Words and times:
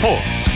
스포츠 0.00 0.50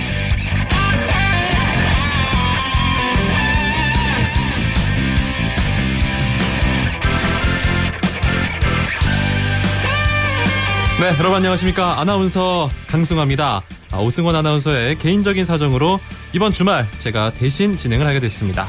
네, 11.01 11.09
여러분 11.19 11.34
안녕하십니까. 11.34 12.01
아나운서 12.01 12.70
강승화입니다. 12.87 13.62
아, 13.93 13.98
오승원 13.98 14.34
아나운서의 14.37 14.98
개인적인 14.98 15.45
사정으로 15.45 16.01
이번 16.33 16.52
주말 16.52 16.88
제가 16.98 17.33
대신 17.33 17.77
진행을 17.77 18.06
하게 18.06 18.20
됐습니다. 18.20 18.66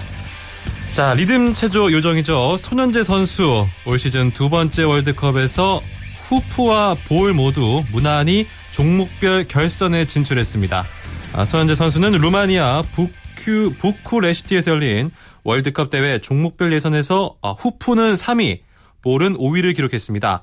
자, 0.91 1.13
리듬 1.13 1.53
체조 1.53 1.91
요정이죠. 1.91 2.57
손현재 2.57 3.03
선수 3.03 3.65
올 3.85 3.97
시즌 3.97 4.31
두 4.31 4.49
번째 4.49 4.83
월드컵에서 4.83 5.81
후프와 6.27 6.95
볼 7.07 7.33
모두 7.33 7.85
무난히 7.91 8.47
종목별 8.71 9.47
결선에 9.47 10.05
진출했습니다. 10.05 10.85
아, 11.33 11.45
손현재 11.45 11.75
선수는 11.75 12.13
루마니아 12.13 12.83
부큐, 12.93 13.73
부쿠레시티에서 13.77 14.71
열린 14.71 15.11
월드컵 15.43 15.89
대회 15.89 16.19
종목별 16.19 16.73
예선에서 16.73 17.35
아, 17.41 17.51
후프는 17.51 18.13
3위, 18.13 18.61
볼은 19.01 19.37
5위를 19.37 19.75
기록했습니다. 19.75 20.41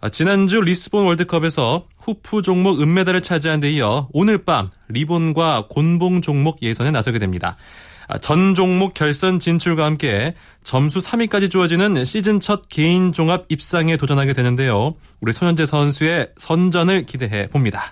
아, 0.00 0.08
지난주 0.08 0.60
리스본 0.60 1.06
월드컵에서 1.06 1.86
후프 1.98 2.42
종목 2.42 2.80
은메달을 2.82 3.22
차지한 3.22 3.60
데 3.60 3.70
이어 3.70 4.08
오늘 4.12 4.38
밤 4.44 4.68
리본과 4.88 5.66
곤봉 5.70 6.22
종목 6.22 6.62
예선에 6.62 6.90
나서게 6.90 7.20
됩니다. 7.20 7.56
아, 8.08 8.18
전 8.18 8.54
종목 8.54 8.94
결선 8.94 9.38
진출과 9.38 9.84
함께 9.84 10.34
점수 10.62 10.98
3위까지 10.98 11.50
주어지는 11.50 12.04
시즌 12.04 12.40
첫 12.40 12.62
개인 12.68 13.12
종합 13.12 13.46
입상에 13.48 13.96
도전하게 13.96 14.32
되는데요. 14.32 14.94
우리 15.20 15.32
손현재 15.32 15.66
선수의 15.66 16.30
선전을 16.36 17.06
기대해 17.06 17.48
봅니다. 17.48 17.82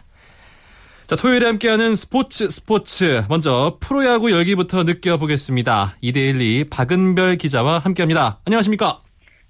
자, 1.07 1.17
토요일에 1.17 1.45
함께하는 1.47 1.97
스포츠 1.97 2.49
스포츠. 2.49 3.25
먼저 3.29 3.79
프로야구 3.81 4.31
열기부터 4.31 4.85
느껴보겠습니다. 4.85 5.97
이데일리 6.01 6.65
박은별 6.71 7.37
기자와 7.37 7.81
함께합니다. 7.81 8.39
안녕하십니까? 8.47 9.01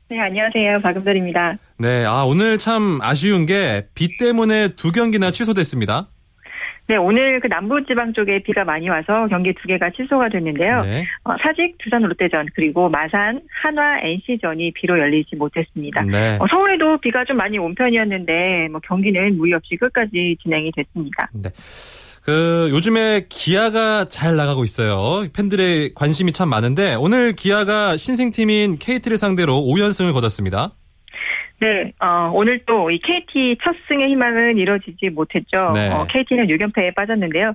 네, 0.08 0.18
안녕하세요. 0.18 0.80
박은별입니다. 0.82 1.58
네, 1.78 2.04
아, 2.06 2.24
오늘 2.24 2.58
참 2.58 2.98
아쉬운 3.02 3.44
게 3.46 3.86
비 3.94 4.16
때문에 4.18 4.68
두 4.68 4.90
경기나 4.90 5.30
취소됐습니다. 5.30 6.08
네, 6.90 6.96
오늘 6.96 7.38
그 7.38 7.46
남부지방 7.46 8.14
쪽에 8.14 8.42
비가 8.42 8.64
많이 8.64 8.88
와서 8.88 9.28
경기 9.30 9.54
두 9.54 9.68
개가 9.68 9.90
취소가 9.90 10.28
됐는데요. 10.28 10.82
네. 10.82 11.06
어, 11.22 11.30
사직 11.40 11.78
두산 11.78 12.02
롯데전 12.02 12.48
그리고 12.52 12.88
마산 12.88 13.40
한화 13.62 14.00
NC전이 14.02 14.72
비로 14.72 14.98
열리지 14.98 15.36
못했습니다. 15.36 16.02
네. 16.02 16.36
어, 16.40 16.46
서울에도 16.50 16.98
비가 16.98 17.24
좀 17.24 17.36
많이 17.36 17.58
온 17.58 17.76
편이었는데 17.76 18.70
뭐 18.72 18.80
경기는 18.82 19.36
무리 19.36 19.54
없이 19.54 19.76
끝까지 19.76 20.36
진행이 20.42 20.72
됐습니다. 20.74 21.30
네. 21.32 21.50
그 22.24 22.68
요즘에 22.72 23.26
기아가 23.28 24.06
잘 24.06 24.34
나가고 24.34 24.64
있어요. 24.64 25.28
팬들의 25.32 25.94
관심이 25.94 26.32
참 26.32 26.48
많은데 26.48 26.96
오늘 26.96 27.34
기아가 27.36 27.96
신생팀인 27.96 28.78
KT를 28.80 29.16
상대로 29.16 29.60
5연승을 29.60 30.12
거뒀습니다. 30.12 30.72
네, 31.60 31.92
어, 32.00 32.30
오늘 32.32 32.58
또 32.64 32.90
이 32.90 32.98
KT 32.98 33.58
첫 33.62 33.76
승의 33.88 34.08
희망은 34.08 34.56
이뤄지지 34.56 35.10
못했죠. 35.10 35.72
네. 35.74 35.90
어, 35.90 36.06
KT는 36.08 36.46
6연패에 36.46 36.94
빠졌는데요. 36.94 37.52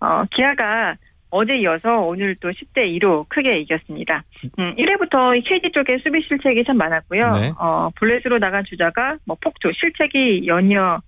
어, 0.00 0.24
기아가 0.30 0.94
어제 1.30 1.58
이어서 1.58 2.00
오늘 2.00 2.34
또 2.40 2.48
10대 2.50 2.86
2로 2.98 3.28
크게 3.28 3.60
이겼습니다. 3.60 4.22
음, 4.58 4.74
1회부터 4.76 5.36
이 5.36 5.42
KT 5.42 5.72
쪽에 5.72 5.98
수비 5.98 6.22
실책이 6.22 6.64
참 6.64 6.78
많았고요. 6.78 7.30
네. 7.32 7.52
어, 7.58 7.90
블레스로 7.96 8.38
나간 8.38 8.64
주자가 8.64 9.16
뭐 9.26 9.36
폭투, 9.40 9.70
실책이 9.74 10.46
연이어 10.46 11.00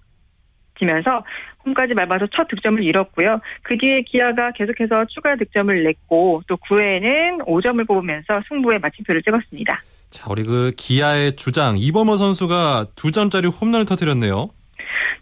지면서 0.78 1.25
홈까지 1.64 1.94
밟아서 1.94 2.26
첫 2.34 2.48
득점을 2.48 2.82
잃었고요. 2.82 3.41
그 3.62 3.76
뒤에 3.76 4.02
기아가 4.02 4.50
계속해서 4.52 5.04
추가 5.06 5.36
득점을 5.36 5.84
냈고 5.84 6.42
또 6.48 6.56
9회에는 6.56 7.46
5점을 7.46 7.86
뽑으면서 7.86 8.42
승부에 8.48 8.78
마침표를 8.78 9.22
찍었습니다. 9.22 9.78
자, 10.10 10.28
우리 10.31 10.43
그 10.43 10.72
기아의 10.76 11.37
주장 11.37 11.76
이범호 11.78 12.16
선수가 12.16 12.87
두 12.97 13.10
점짜리 13.12 13.48
홈런을 13.48 13.87
터뜨렸네요. 13.87 14.50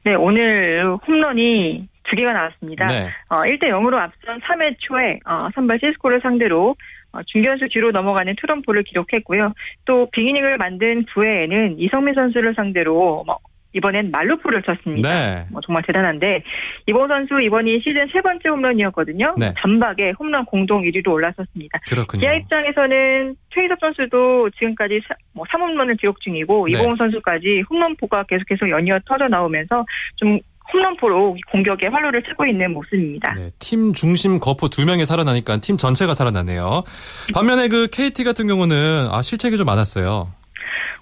네, 0.04 0.14
오늘 0.14 0.96
홈런이 1.06 1.88
두 2.04 2.16
개가 2.16 2.32
나왔습니다. 2.32 2.86
네. 2.86 3.10
어, 3.28 3.42
1대 3.42 3.64
0으로 3.64 3.98
앞선 3.98 4.40
3회 4.40 4.76
초에 4.78 5.20
어, 5.26 5.48
선발 5.54 5.78
시스코를 5.80 6.20
상대로 6.22 6.74
어, 7.12 7.20
중견수 7.26 7.68
뒤로 7.70 7.90
넘어가는 7.90 8.34
트럼프를 8.40 8.82
기록했고요. 8.84 9.52
또 9.84 10.08
빅이닝을 10.10 10.56
만든 10.56 11.04
9회에는 11.06 11.76
이성민 11.78 12.14
선수를 12.14 12.54
상대로 12.54 13.24
뭐, 13.26 13.38
이번엔 13.72 14.10
말루프를 14.10 14.62
쳤습니다. 14.62 15.08
네. 15.08 15.46
뭐 15.50 15.60
정말 15.64 15.82
대단한데 15.86 16.42
이번 16.86 17.08
선수 17.08 17.40
이번이 17.40 17.80
시즌 17.80 18.06
세 18.12 18.20
번째 18.20 18.48
홈런이었거든요. 18.48 19.34
네. 19.38 19.52
전박에 19.60 20.12
홈런 20.18 20.44
공동 20.46 20.82
1위로 20.82 21.08
올라섰습니다. 21.12 21.78
그렇군요. 21.88 22.22
기아 22.22 22.34
입장에서는 22.34 23.36
최희섭 23.54 23.78
선수도 23.80 24.50
지금까지 24.58 25.00
사, 25.06 25.14
뭐 25.34 25.44
3홈런을 25.50 26.00
기록 26.00 26.20
중이고 26.20 26.66
네. 26.66 26.76
이봉훈 26.76 26.96
선수까지 26.96 27.62
홈런포가 27.68 28.24
계속해서 28.24 28.70
연이어 28.70 29.00
터져 29.06 29.28
나오면서 29.28 29.84
좀 30.16 30.38
홈런포로 30.72 31.36
공격에 31.50 31.86
활로를 31.86 32.22
치고 32.22 32.46
있는 32.46 32.72
모습입니다. 32.72 33.34
네, 33.34 33.48
팀 33.58 33.92
중심 33.92 34.38
거포 34.38 34.68
두 34.68 34.84
명이 34.84 35.04
살아나니까 35.06 35.58
팀 35.58 35.76
전체가 35.76 36.14
살아나네요. 36.14 36.82
반면에 37.34 37.68
그 37.68 37.88
KT 37.90 38.24
같은 38.24 38.46
경우는 38.46 39.08
아, 39.10 39.22
실책이 39.22 39.56
좀 39.56 39.66
많았어요. 39.66 40.30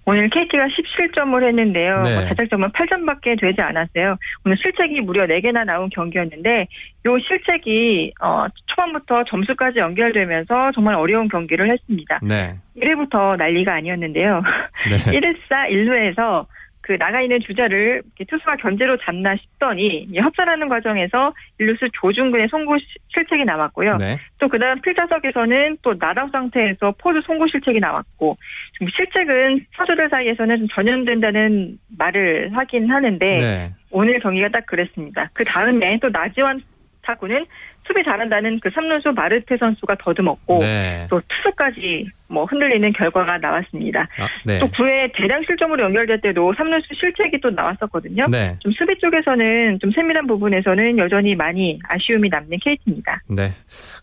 오늘 0.09 0.31
KT가 0.31 0.67
17점을 0.69 1.45
했는데요. 1.45 2.03
네. 2.03 2.15
뭐 2.15 2.25
자책점은 2.27 2.71
8점밖에 2.71 3.41
되지 3.41 3.61
않았어요. 3.61 4.17
오늘 4.45 4.57
실책이 4.57 5.01
무려 5.01 5.27
4개나 5.27 5.65
나온 5.65 5.91
경기였는데 5.91 6.69
이 7.05 7.09
실책이 7.27 8.15
어, 8.23 8.47
초반부터 8.67 9.25
점수까지 9.25 9.81
연결되면서 9.81 10.71
정말 10.73 10.95
어려운 10.95 11.29
경기를 11.29 11.71
했습니다. 11.71 12.21
네. 12.23 12.55
1회부터 12.77 13.37
난리가 13.37 13.75
아니었는데요. 13.75 14.43
네. 14.89 14.97
1회사 15.21 15.71
1루에서 15.71 16.47
그 16.87 16.97
나가 16.99 17.21
있는 17.21 17.41
주자를 17.41 18.01
투수가 18.29 18.57
견제로 18.59 18.97
잡나 18.99 19.35
싶더니 19.35 20.07
이 20.09 20.19
협찬하는 20.19 20.69
과정에서 20.69 21.35
일루수 21.59 21.89
조중근의 22.01 22.47
송구 22.49 22.79
시- 22.79 22.87
실책이 23.13 23.45
나왔고요. 23.45 23.97
네. 23.97 24.17
또 24.39 24.47
그다음 24.47 24.81
필타석에서는 24.81 25.79
또 25.83 25.95
나다우 25.99 26.29
상태에서 26.31 26.95
포즈 26.97 27.21
송구 27.27 27.49
실책이 27.51 27.81
나왔고 27.81 28.37
좀 28.79 28.89
실책은 28.97 29.67
선수들 29.77 30.09
사이에서는 30.11 30.59
좀 30.59 30.69
전염된다는 30.69 31.77
말을 31.99 32.57
하긴 32.57 32.89
하는데 32.89 33.37
네. 33.37 33.73
오늘 33.91 34.21
경기가 34.21 34.49
딱 34.51 34.65
그랬습니다. 34.67 35.31
그 35.33 35.43
다음에 35.45 35.99
또 36.01 36.09
나지완 36.11 36.61
타구는 37.07 37.47
수비 37.87 38.03
잘한다는 38.03 38.59
그 38.61 38.69
3루수 38.71 39.15
마르테 39.15 39.57
선수가 39.59 39.97
더듬었고 40.03 40.59
네. 40.59 41.07
또 41.09 41.21
투수까지 41.29 42.07
뭐 42.29 42.45
흔들리는 42.45 42.93
결과가 42.93 43.39
나왔습니다. 43.39 44.09
아, 44.19 44.27
네. 44.45 44.59
또 44.59 44.67
9회 44.67 45.13
대량 45.15 45.43
실점으로 45.47 45.85
연결될 45.85 46.21
때도 46.21 46.53
3루수 46.55 46.83
실책이 47.01 47.41
또 47.41 47.51
나왔었거든요. 47.51 48.27
네. 48.29 48.57
좀 48.59 48.73
수비 48.73 48.99
쪽에서는 48.99 49.79
좀 49.81 49.93
세밀한 49.93 50.27
부분에서는 50.27 50.99
여전히 50.99 51.37
많이 51.37 51.79
아쉬움이 51.89 52.29
남는 52.29 52.59
KT입니다. 52.63 53.23
네. 53.29 53.51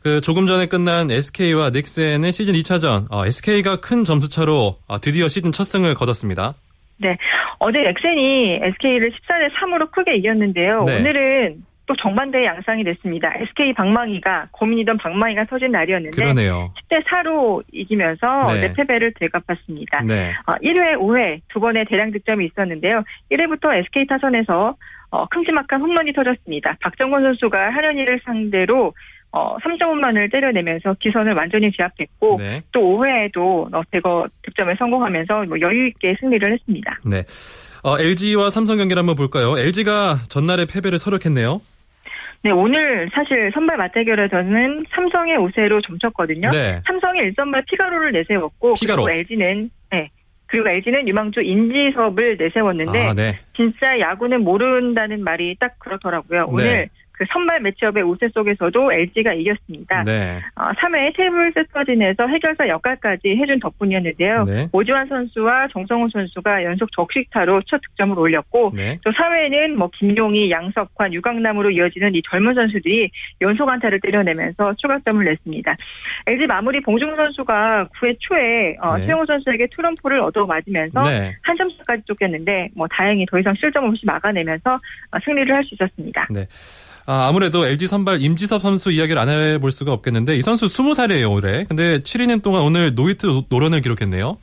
그 0.02 0.22
조금 0.22 0.48
전에 0.48 0.68
끝난 0.68 1.12
SK와 1.12 1.72
넥센의 1.72 2.32
시즌 2.32 2.54
2차전, 2.54 3.08
SK가 3.12 3.82
큰 3.82 4.04
점수 4.06 4.30
차로 4.30 4.78
어, 4.88 5.00
드디어 5.00 5.28
시즌 5.28 5.52
첫 5.52 5.66
승을 5.66 5.94
거뒀습니다. 5.94 6.54
네. 6.98 7.18
어제 7.60 7.80
엑센이 7.80 8.60
SK를 8.62 9.12
14대 9.12 9.52
3으로 9.56 9.92
크게 9.92 10.16
이겼는데요. 10.16 10.84
네. 10.86 11.00
오늘은 11.00 11.64
또 11.86 11.96
정반대의 11.98 12.46
양상이 12.46 12.84
됐습니다. 12.84 13.34
SK 13.36 13.74
방망이가 13.74 14.48
고민이던 14.52 14.98
방망이가 14.98 15.46
터진 15.46 15.72
날이었는데 15.72 16.16
그러네요. 16.16 16.74
10대 16.90 17.04
4로 17.06 17.62
이기면서 17.72 18.54
네. 18.54 18.62
네. 18.62 18.74
패배를 18.74 19.14
되갚았습니다. 19.20 20.02
네. 20.04 20.32
어, 20.48 20.54
1회, 20.54 20.98
5회 20.98 21.42
두 21.50 21.60
번의 21.60 21.86
대량 21.86 22.12
득점이 22.12 22.46
있었는데요. 22.46 23.04
1회부터 23.32 23.76
SK 23.86 24.08
타선에서 24.08 24.76
어, 25.12 25.26
큼지막한 25.28 25.82
홈런이 25.82 26.14
터졌습니다. 26.14 26.78
박정권 26.82 27.22
선수가 27.22 27.60
한현희를 27.60 28.22
상대로 28.24 28.94
어, 29.32 29.58
3점 29.58 29.82
홈런을 29.82 30.30
때려내면서 30.30 30.96
기선을 31.00 31.34
완전히 31.34 31.72
제압했고 31.76 32.38
네. 32.38 32.62
또 32.72 32.80
5회에도 32.80 33.74
어, 33.74 33.82
대거 33.92 34.28
득점에 34.44 34.76
성공하면서 34.78 35.46
뭐 35.46 35.60
여유 35.60 35.88
있게 35.88 36.16
승리를 36.20 36.54
했습니다. 36.54 37.00
네. 37.04 37.24
어, 37.84 38.00
LG와 38.00 38.50
삼성 38.50 38.78
경기를 38.78 39.00
한번 39.00 39.16
볼까요? 39.16 39.58
LG가 39.58 40.20
전날의 40.30 40.68
패배를 40.68 41.00
서력했네요. 41.00 41.60
네, 42.44 42.52
오늘 42.52 43.10
사실 43.14 43.52
선발 43.54 43.78
맞대결에서는 43.78 44.86
삼성의 44.94 45.38
우세로 45.38 45.82
점쳤거든요. 45.82 46.50
네. 46.52 46.82
삼성이 46.86 47.22
1선발 47.32 47.66
피가로를 47.68 48.12
내세웠고 48.12 48.74
피가로. 48.74 49.04
그리고 49.04 49.18
LG는 49.18 49.70
네. 49.92 50.10
그리고 50.48 50.68
LG는 50.68 51.08
유망주 51.08 51.42
인지섭을 51.42 52.36
내세웠는데 52.38 53.08
아, 53.08 53.14
네. 53.14 53.40
진짜 53.56 53.98
야구는 54.00 54.44
모른다는 54.44 55.24
말이 55.24 55.56
딱 55.58 55.80
그렇더라고요. 55.80 56.48
오늘 56.50 56.66
네. 56.66 56.90
그 57.14 57.26
선발 57.32 57.62
매치업의 57.62 58.04
우세 58.04 58.28
속에서도 58.30 58.94
LG가 58.94 59.34
이겼습니다. 59.34 60.04
네. 60.04 60.40
어, 60.56 60.72
3회 60.72 61.16
테이블 61.16 61.52
세터진에서 61.54 62.28
해결사 62.28 62.68
역할까지 62.68 63.30
해준 63.30 63.60
덕분이었는데요. 63.60 64.44
네. 64.46 64.68
오지환 64.72 65.08
선수와 65.08 65.68
정성호 65.72 66.10
선수가 66.12 66.64
연속 66.64 66.92
적시타로 66.92 67.62
첫 67.68 67.82
득점을 67.82 68.18
올렸고 68.18 68.72
네. 68.76 68.98
또 69.04 69.12
4회에는 69.12 69.76
뭐 69.76 69.90
김용희, 69.98 70.52
양석환, 70.52 71.14
유강남으로 71.14 71.72
이어지는 71.72 72.16
이 72.16 72.22
젊은 72.30 72.54
선수들이 72.54 73.10
연속 73.42 73.70
안타를 73.70 74.00
때려내면서 74.02 74.76
추가점을 74.76 75.24
냈습니다. 75.24 75.76
LG 76.28 76.48
마무리 76.48 76.82
봉중근 76.82 77.16
선수가 77.16 77.88
9회 78.00 78.18
초에 78.20 78.76
어, 78.82 78.98
네. 78.98 79.06
최형우 79.06 79.26
선수에게 79.26 79.68
투런포를 79.76 80.20
얻어 80.20 80.46
맞으면서 80.46 81.02
네. 81.04 81.36
한 81.42 81.58
점차까지 81.58 82.04
쫓겼는데 82.06 82.70
뭐 82.76 82.88
다행히 82.88 83.26
더 83.26 83.40
이상 83.40 83.54
실점 83.60 83.86
없이 83.86 84.06
막아내면서 84.06 84.76
어, 84.76 85.18
승리를 85.24 85.54
할 85.54 85.64
수 85.64 85.76
있었습니다. 85.76 86.28
아, 87.06 87.28
아무래도 87.28 87.66
LG 87.66 87.88
선발 87.88 88.22
임지섭 88.22 88.62
선수 88.62 88.92
이야기를 88.92 89.22
안 89.22 89.30
해볼 89.30 89.72
수가 89.72 89.92
없겠는데 89.92 90.36
이 90.36 90.42
선수 90.42 90.66
20살이에요 90.66 91.32
올해. 91.32 91.66
근데 91.66 92.00
7이닝 92.00 92.42
동안 92.42 92.62
오늘 92.64 92.96
노히트 92.96 93.28
노런을 93.50 93.82
기록했네요. 93.82 94.38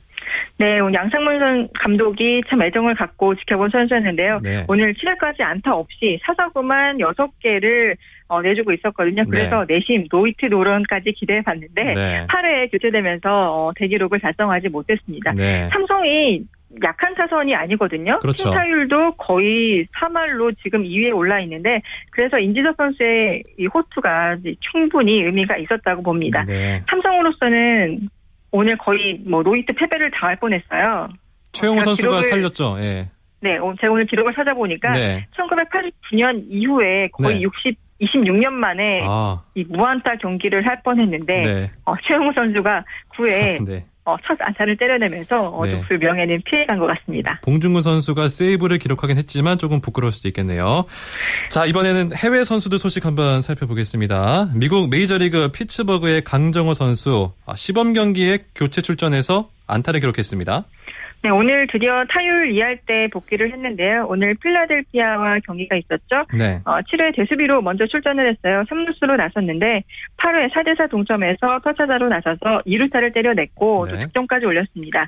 네, 0.57 0.79
오늘 0.79 0.93
양상문 0.93 1.39
선 1.39 1.69
감독이 1.81 2.43
참 2.47 2.61
애정을 2.61 2.93
갖고 2.93 3.33
지켜본 3.35 3.71
선수였는데요. 3.71 4.41
네. 4.43 4.63
오늘 4.67 4.93
7회까지 4.93 5.41
안타 5.41 5.73
없이 5.73 6.19
사사구만 6.23 6.99
6개를 6.99 7.95
어, 8.27 8.41
내주고 8.43 8.71
있었거든요. 8.71 9.25
그래서 9.27 9.65
내심 9.67 10.05
노히트 10.11 10.45
노런까지 10.45 11.13
기대해 11.13 11.41
봤는데 11.41 11.83
네. 11.95 12.27
8회에 12.27 12.71
교체되면서 12.71 13.29
어, 13.29 13.71
대기록을 13.75 14.19
달성하지 14.19 14.69
못했습니다. 14.69 15.33
네. 15.33 15.67
삼성이 15.73 16.43
약한 16.83 17.13
타선이 17.15 17.53
아니거든요. 17.55 18.19
그렇죠. 18.19 18.43
팀타율도 18.49 19.15
거의 19.17 19.85
3할로 19.99 20.55
지금 20.63 20.83
2위에 20.83 21.15
올라 21.15 21.39
있는데 21.41 21.81
그래서 22.11 22.39
임지섭 22.39 22.75
선수의 22.77 23.43
이 23.59 23.65
호투가 23.67 24.37
충분히 24.71 25.21
의미가 25.23 25.57
있었다고 25.57 26.01
봅니다. 26.03 26.43
네. 26.45 26.81
삼성으로서는 26.89 28.09
오늘 28.51 28.77
거의 28.77 29.19
뭐 29.25 29.43
노히트 29.43 29.73
패배를 29.73 30.11
당할 30.11 30.35
뻔했어요. 30.37 31.09
제가 31.51 31.81
선수가 31.83 32.09
기록을- 32.21 32.29
살렸죠. 32.29 32.75
예. 32.79 33.09
네, 33.41 33.57
오- 33.57 33.75
제가 33.75 33.91
오늘 33.91 34.05
기록을 34.05 34.33
찾아보니까 34.35 34.91
네. 34.91 35.27
1989년 35.35 36.45
이후에 36.49 37.09
거의 37.11 37.35
네. 37.37 37.41
60, 37.41 37.75
26년 38.01 38.51
만에 38.51 39.01
아, 39.03 39.41
이 39.55 39.63
무안타 39.67 40.15
경기를 40.17 40.65
할 40.65 40.81
뻔했는데 40.83 41.33
네. 41.41 41.71
어, 41.85 41.93
최용호 42.07 42.33
선수가 42.33 42.85
9회 43.15 43.63
네. 43.67 43.85
어, 44.11 44.17
첫 44.27 44.37
안타를 44.39 44.77
때려내면서 44.77 45.49
어, 45.49 45.65
네. 45.65 45.71
좀그 45.71 45.93
명예는 45.93 46.41
피해간 46.45 46.79
것 46.79 46.87
같습니다. 46.87 47.39
봉준구 47.43 47.81
선수가 47.81 48.27
세이브를 48.27 48.77
기록하긴 48.77 49.17
했지만 49.17 49.57
조금 49.57 49.79
부끄러울 49.79 50.11
수도 50.11 50.27
있겠네요. 50.27 50.85
자, 51.49 51.65
이번에는 51.65 52.11
해외 52.15 52.43
선수들 52.43 52.79
소식 52.79 53.05
한번 53.05 53.41
살펴보겠습니다. 53.41 54.49
미국 54.55 54.89
메이저리그 54.89 55.49
피츠버그의 55.49 56.23
강정호 56.23 56.73
선수 56.73 57.31
아, 57.45 57.55
시범 57.55 57.93
경기에 57.93 58.39
교체 58.55 58.81
출전해서 58.81 59.49
안타를 59.67 60.01
기록했습니다. 60.01 60.65
네, 61.23 61.29
오늘 61.29 61.67
드디어 61.71 62.03
타율 62.09 62.51
2할대 62.51 63.07
복귀를 63.13 63.51
했는데요. 63.53 64.07
오늘 64.09 64.33
필라델피아와 64.35 65.39
경기가 65.45 65.75
있었죠. 65.75 66.25
네. 66.35 66.59
어, 66.65 66.79
7회 66.81 67.15
대수비로 67.15 67.61
먼저 67.61 67.85
출전을 67.85 68.31
했어요. 68.31 68.63
3루수로 68.67 69.17
나섰는데 69.17 69.83
8회 70.17 70.51
4대4 70.51 70.89
동점에서 70.89 71.59
첫 71.63 71.81
타자로 71.81 72.09
나서서 72.09 72.63
2루타를 72.65 73.13
때려냈고 73.13 73.87
또 73.87 73.95
네. 73.95 74.05
득점까지 74.05 74.47
올렸습니다. 74.47 75.07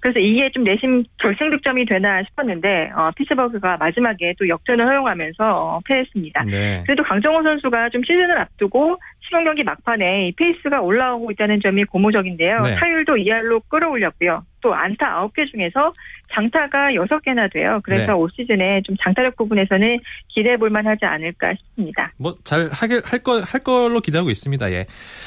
그래서 0.00 0.18
이게 0.18 0.50
좀 0.52 0.64
내심 0.64 1.04
결승 1.18 1.48
득점이 1.48 1.86
되나 1.86 2.22
싶었는데 2.24 2.90
어, 2.94 3.10
피츠버그가 3.16 3.78
마지막에 3.78 4.34
또 4.38 4.46
역전을 4.46 4.86
허용하면서 4.86 5.36
어, 5.40 5.80
패했습니다. 5.86 6.44
네. 6.44 6.82
그래도 6.84 7.02
강정호 7.04 7.42
선수가 7.42 7.88
좀 7.88 8.02
시즌을 8.04 8.38
앞두고 8.38 8.98
시범 9.34 9.44
경기 9.44 9.64
막판에 9.64 10.28
이 10.28 10.32
페이스가 10.32 10.80
올라오고 10.80 11.32
있다는 11.32 11.60
점이 11.60 11.84
고무적인데요. 11.84 12.60
네. 12.60 12.76
타율도 12.76 13.14
2할로 13.14 13.60
끌어올렸고요. 13.68 14.44
또 14.60 14.72
안타 14.72 15.20
9개 15.26 15.50
중에서 15.50 15.92
장타가 16.34 16.92
6개나 16.92 17.52
돼요. 17.52 17.80
그래서 17.82 18.06
네. 18.06 18.12
올 18.12 18.30
시즌에 18.34 18.80
좀 18.84 18.96
장타력 19.02 19.36
부분에서는 19.36 19.98
기대해 20.28 20.56
볼 20.56 20.70
만 20.70 20.86
하지 20.86 21.04
않을까 21.04 21.52
싶습니다. 21.54 22.12
뭐 22.16 22.34
잘 22.44 22.68
하게 22.72 23.00
할거 23.04 23.40
할 23.40 23.62
걸로 23.64 24.00
기대하고 24.00 24.30
있습니다. 24.30 24.70
예. 24.72 24.86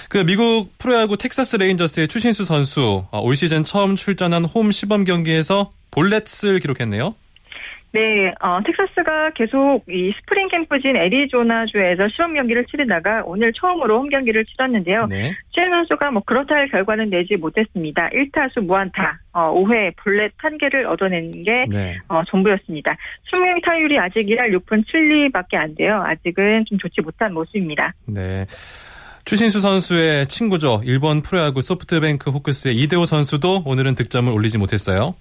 그 0.09 0.25
미국 0.25 0.69
프로야구 0.80 1.18
텍사스 1.18 1.57
레인저스의 1.57 2.07
추신수 2.07 2.45
선수 2.45 3.06
아, 3.12 3.18
올 3.19 3.36
시즌 3.36 3.63
처음 3.63 3.95
출전한 3.98 4.45
홈 4.45 4.71
시범 4.71 5.04
경기에서 5.04 5.69
볼넷을 5.92 6.59
기록했네요. 6.59 7.13
네, 7.98 8.32
어, 8.42 8.60
텍사스가 8.64 9.32
계속 9.32 9.84
이 9.90 10.14
스프링 10.20 10.50
캠프지인 10.50 10.96
애리조나주에서 10.96 12.10
시범 12.10 12.36
경기를 12.36 12.64
치르다가 12.66 13.24
오늘 13.26 13.52
처음으로 13.54 14.02
홈 14.02 14.10
경기를 14.10 14.46
치렀는데요. 14.46 15.08
네. 15.08 15.32
추신수 15.50 15.72
선수가 15.72 16.12
뭐 16.12 16.22
그렇다 16.24 16.54
할 16.54 16.70
결과는 16.70 17.10
내지 17.10 17.38
못했습니다. 17.38 18.10
1타수 18.10 18.62
무안타, 18.62 19.18
어, 19.34 19.52
5회 19.52 19.96
볼넷 19.96 20.32
1개를 20.38 20.86
얻어낸 20.86 21.42
게 21.42 21.66
네. 21.70 21.98
어, 22.08 22.22
전부였습니다. 22.30 22.96
수명 23.24 23.60
타율이 23.62 23.98
아직 23.98 24.28
1할 24.28 24.56
6분 24.60 24.86
7리밖에 24.86 25.60
안 25.60 25.74
돼요. 25.74 26.04
아직은 26.06 26.66
좀 26.70 26.78
좋지 26.78 27.02
못한 27.02 27.34
모습입니다. 27.34 27.96
네. 28.06 28.46
추신수 29.26 29.60
선수의 29.60 30.28
친구죠. 30.28 30.82
일본 30.86 31.24
프로야구 31.24 31.64
소프트뱅크 31.64 32.30
호크스의 32.30 32.76
이대호 32.76 33.06
선수도 33.06 33.64
오늘은 33.66 33.96
득점을 33.96 34.32
올리지 34.32 34.60
못했어요. 34.60 35.16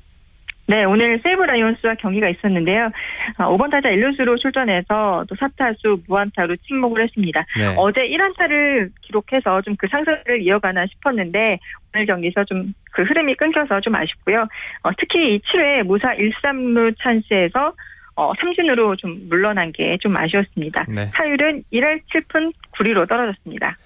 네, 0.69 0.83
오늘 0.85 1.21
세이브 1.23 1.43
라이온스와 1.43 1.95
경기가 1.95 2.29
있었는데요. 2.29 2.91
어, 3.39 3.57
5번 3.57 3.71
타자 3.71 3.89
1루수로 3.89 4.41
출전해서 4.41 5.25
또 5.29 5.35
4타수 5.37 6.03
무안타로 6.09 6.57
침묵을 6.67 7.05
했습니다. 7.05 7.47
네. 7.57 7.75
어제 7.77 8.01
1안타를 8.03 8.91
기록해서 9.03 9.63
좀 9.63 9.77
그 9.79 9.87
상승을 9.89 10.43
이어가나 10.43 10.87
싶었는데 10.87 11.59
오늘 11.95 12.07
경기에서 12.07 12.45
좀 12.45 12.73
그 12.93 13.03
흐름이 13.03 13.35
끊겨서 13.37 13.79
좀 13.83 13.95
아쉽고요. 13.95 14.47
어, 14.83 14.91
특히 14.99 15.35
이 15.37 15.41
7회 15.41 15.83
무사 15.83 16.15
1, 16.15 16.33
3루 16.43 16.95
찬스에서 16.99 17.75
어, 18.17 18.33
삼진으로 18.41 18.97
좀 18.97 19.29
물러난 19.29 19.71
게 19.73 19.99
좀 20.01 20.17
아쉬웠습니다. 20.17 20.87
네. 20.89 21.11
타율은 21.13 21.65
1할 21.73 22.01
7푼 22.11 22.53
9리로 22.73 23.07
떨어졌습니다. 23.07 23.77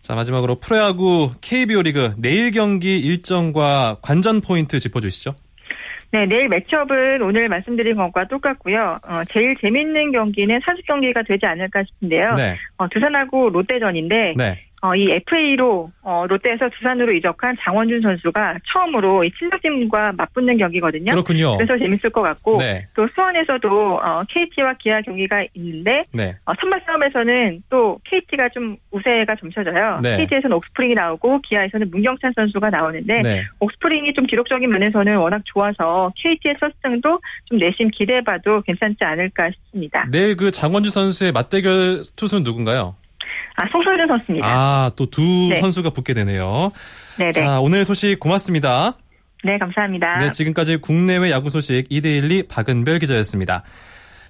자, 0.00 0.14
마지막으로 0.14 0.60
프로야구 0.60 1.30
KBO 1.42 1.82
리그 1.82 2.14
내일 2.16 2.52
경기 2.52 2.98
일정과 3.00 3.96
관전 4.02 4.40
포인트 4.40 4.78
짚어주시죠. 4.78 5.34
네, 6.12 6.26
내일 6.26 6.48
매치업은 6.48 7.22
오늘 7.22 7.48
말씀드린 7.48 7.96
것과 7.96 8.26
똑같고요. 8.26 8.96
어, 9.06 9.22
제일 9.32 9.56
재밌는 9.60 10.10
경기는 10.12 10.60
사직 10.64 10.84
경기가 10.86 11.22
되지 11.22 11.46
않을까 11.46 11.84
싶은데요. 11.84 12.34
네. 12.34 12.56
어, 12.78 12.88
두산하고 12.88 13.50
롯데전인데 13.50 14.34
네. 14.36 14.58
어, 14.82 14.94
이 14.94 15.10
FA로 15.10 15.90
어, 16.02 16.24
롯데에서 16.26 16.68
두산으로 16.70 17.12
이적한 17.12 17.56
장원준 17.60 18.00
선수가 18.00 18.58
처음으로 18.72 19.24
이 19.24 19.30
친척팀과 19.38 20.12
맞붙는 20.12 20.56
경기거든요. 20.56 21.12
그렇군요. 21.12 21.56
그래서 21.56 21.76
재밌을 21.78 22.10
것 22.10 22.22
같고 22.22 22.56
네. 22.58 22.86
또 22.94 23.06
수원에서도 23.14 23.68
어, 23.68 24.22
KT와 24.28 24.74
기아 24.78 25.02
경기가 25.02 25.44
있는데 25.54 26.04
네. 26.12 26.34
어, 26.46 26.52
선발 26.58 26.82
싸움에서는 26.86 27.62
또 27.68 27.98
KT가 28.04 28.48
좀 28.50 28.76
우세가 28.90 29.36
점쳐져요. 29.36 30.00
네. 30.02 30.16
KT에서는 30.16 30.56
옥스프링이 30.56 30.94
나오고 30.94 31.40
기아에서는 31.42 31.90
문경찬 31.90 32.32
선수가 32.34 32.70
나오는데 32.70 33.20
네. 33.22 33.42
옥스프링이 33.58 34.14
좀 34.14 34.24
기록적인 34.26 34.68
면에서는 34.70 35.16
워낙 35.18 35.42
좋아서 35.44 36.10
KT의 36.16 36.56
첫 36.58 36.72
승도 36.82 37.20
좀 37.46 37.58
내심 37.58 37.90
기대해봐도 37.90 38.62
괜찮지 38.62 38.98
않을까 39.02 39.50
싶습니다. 39.50 40.06
내일 40.10 40.36
그 40.36 40.50
장원주 40.50 40.90
선수의 40.90 41.32
맞대결 41.32 42.02
투수는 42.16 42.44
누군가요? 42.44 42.94
아 43.60 43.68
송설준 43.70 44.06
선수입니다. 44.08 44.46
아, 44.48 44.90
또두 44.96 45.20
네. 45.50 45.60
선수가 45.60 45.90
붙게 45.90 46.14
되네요. 46.14 46.72
네네. 47.18 47.32
자, 47.32 47.60
오늘 47.60 47.84
소식 47.84 48.18
고맙습니다. 48.18 48.96
네 49.44 49.58
감사합니다. 49.58 50.18
네, 50.18 50.30
지금까지 50.30 50.78
국내외 50.78 51.30
야구 51.30 51.50
소식 51.50 51.86
이데일리 51.90 52.44
박은별 52.48 52.98
기자였습니다. 52.98 53.62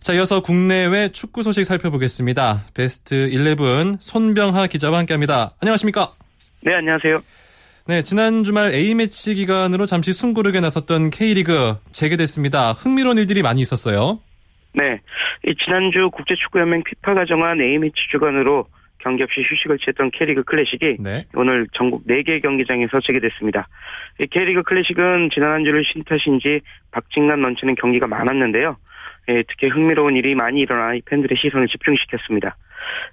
자, 0.00 0.14
이어서 0.14 0.40
국내외 0.40 1.10
축구 1.10 1.44
소식 1.44 1.64
살펴보겠습니다. 1.64 2.62
베스트 2.74 3.30
11 3.30 3.98
손병하 4.00 4.66
기자와 4.66 4.98
함께합니다. 4.98 5.52
안녕하십니까? 5.60 6.10
네, 6.62 6.74
안녕하세요. 6.74 7.18
네, 7.86 8.02
지난 8.02 8.42
주말 8.42 8.72
A매치 8.74 9.34
기간으로 9.34 9.86
잠시 9.86 10.12
숨고르게 10.12 10.60
나섰던 10.60 11.10
K리그 11.10 11.76
재개됐습니다. 11.92 12.72
흥미로운 12.72 13.18
일들이 13.18 13.42
많이 13.42 13.60
있었어요. 13.60 14.20
네, 14.72 15.00
이 15.46 15.54
지난주 15.64 16.10
국제축구연맹 16.12 16.82
피파가 16.84 17.24
정한 17.26 17.60
A매치 17.60 17.94
주간으로 18.10 18.66
경기 19.00 19.22
없이 19.22 19.42
휴식을 19.42 19.78
취했던 19.78 20.10
K리그 20.12 20.44
클래식이 20.44 20.96
네. 21.00 21.24
오늘 21.34 21.66
전국 21.72 22.06
4개 22.06 22.42
경기장에서 22.42 23.00
재개됐습니다. 23.00 23.68
이 24.20 24.26
K리그 24.26 24.62
클래식은 24.62 25.30
지난 25.32 25.52
한 25.52 25.64
주를 25.64 25.82
쉰 25.84 26.04
탓인지 26.04 26.60
박진감 26.92 27.40
넘치는 27.40 27.74
경기가 27.76 28.06
많았는데요. 28.06 28.76
예, 29.28 29.42
특히 29.48 29.68
흥미로운 29.68 30.16
일이 30.16 30.34
많이 30.34 30.60
일어나 30.60 30.94
이 30.94 31.02
팬들의 31.02 31.36
시선을 31.40 31.68
집중시켰습니다. 31.68 32.56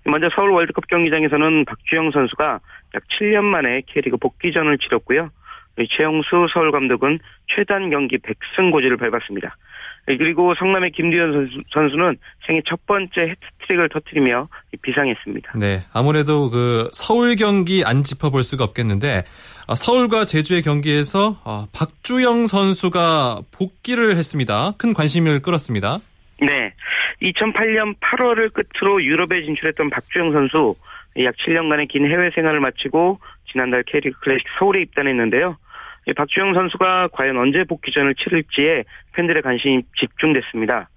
먼저 0.06 0.29
서울 0.34 0.51
월드컵 0.51 0.88
경기장에서는 0.88 1.65
박주영 1.65 2.12
선수가 2.12 2.60
약 2.96 3.03
7년 3.20 3.44
만에 3.44 3.82
K리그 3.88 4.17
복귀전을 4.17 4.77
치렀고요. 4.77 5.29
이 5.79 5.88
최영수 5.89 6.48
서울 6.51 6.72
감독은 6.72 7.20
최단 7.48 7.89
경기 7.89 8.17
100승 8.17 8.72
고지를 8.72 8.98
밟았습니다. 8.98 9.56
그리고 10.15 10.55
성남의 10.55 10.91
김두현 10.91 11.49
선수, 11.73 11.97
는 11.97 12.17
생애 12.45 12.61
첫 12.65 12.85
번째 12.85 13.35
해트트릭을 13.59 13.89
터뜨리며 13.89 14.47
비상했습니다. 14.81 15.53
네, 15.57 15.81
아무래도 15.93 16.49
그 16.49 16.89
서울 16.93 17.35
경기 17.35 17.83
안 17.85 18.03
짚어볼 18.03 18.43
수가 18.43 18.63
없겠는데 18.63 19.23
아, 19.67 19.75
서울과 19.75 20.23
제주의 20.23 20.61
경기에서 20.61 21.41
아, 21.43 21.67
박주영 21.73 22.47
선수가 22.47 23.41
복귀를 23.51 24.15
했습니다. 24.15 24.71
큰 24.77 24.93
관심을 24.93 25.41
끌었습니다. 25.41 25.97
네, 26.39 26.73
2008년 27.21 27.95
8월을 27.99 28.53
끝으로 28.53 29.03
유럽에 29.03 29.43
진출했던 29.43 29.89
박주영 29.89 30.31
선수 30.31 30.75
약 31.19 31.35
7년간의 31.35 31.89
긴 31.89 32.09
해외 32.09 32.29
생활을 32.33 32.61
마치고 32.61 33.19
지난달 33.51 33.83
K리그 33.83 34.19
클래식 34.21 34.47
서울에 34.57 34.81
입단했는데요. 34.83 35.57
박주영 36.13 36.53
선수가 36.53 37.09
과연 37.11 37.37
언제 37.37 37.63
복귀전을 37.63 38.15
치를지에 38.15 38.83
팬들의 39.13 39.41
관심이 39.41 39.83
집중됐습니다. 39.99 40.89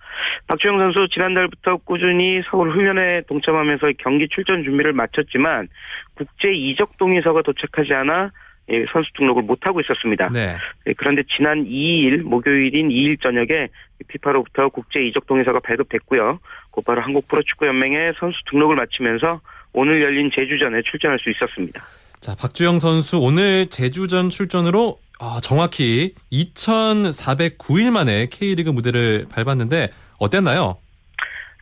박주영 0.47 0.79
선수 0.79 1.09
지난달부터 1.13 1.79
꾸준히 1.79 2.43
서울 2.51 2.71
훈련에 2.71 3.23
동참하면서 3.29 3.93
경기 3.99 4.29
출전 4.29 4.65
준비를 4.65 4.93
마쳤지만 4.93 5.69
국제 6.15 6.53
이적 6.53 6.99
동의서가 6.99 7.43
도착하지 7.43 7.95
않아 7.95 8.31
예, 8.73 8.85
선수 8.93 9.11
등록을 9.15 9.43
못하고 9.43 9.81
있었습니다. 9.81 10.29
네. 10.33 10.57
예, 10.87 10.93
그런데 10.93 11.23
지난 11.37 11.65
2일 11.65 12.23
목요일인 12.23 12.89
2일 12.89 13.21
저녁에 13.21 13.69
피파로부터 14.07 14.69
국제 14.69 15.03
이적 15.03 15.27
동의서가 15.27 15.61
발급됐고요. 15.61 16.39
곧바로 16.71 17.01
한국 17.01 17.27
프로축구연맹에 17.27 18.13
선수 18.19 18.39
등록을 18.51 18.77
마치면서 18.77 19.41
오늘 19.73 20.03
열린 20.03 20.31
제주전에 20.33 20.83
출전할 20.83 21.19
수 21.19 21.31
있었습니다. 21.31 21.81
자, 22.21 22.35
박주영 22.39 22.79
선수 22.79 23.19
오늘 23.19 23.67
제주전 23.67 24.29
출전으로 24.29 24.99
아, 25.21 25.41
정확히 25.43 26.15
2,409일 26.31 27.91
만에 27.91 28.27
K리그 28.27 28.71
무대를 28.71 29.27
밟았는데 29.33 29.89
어땠나요? 30.19 30.77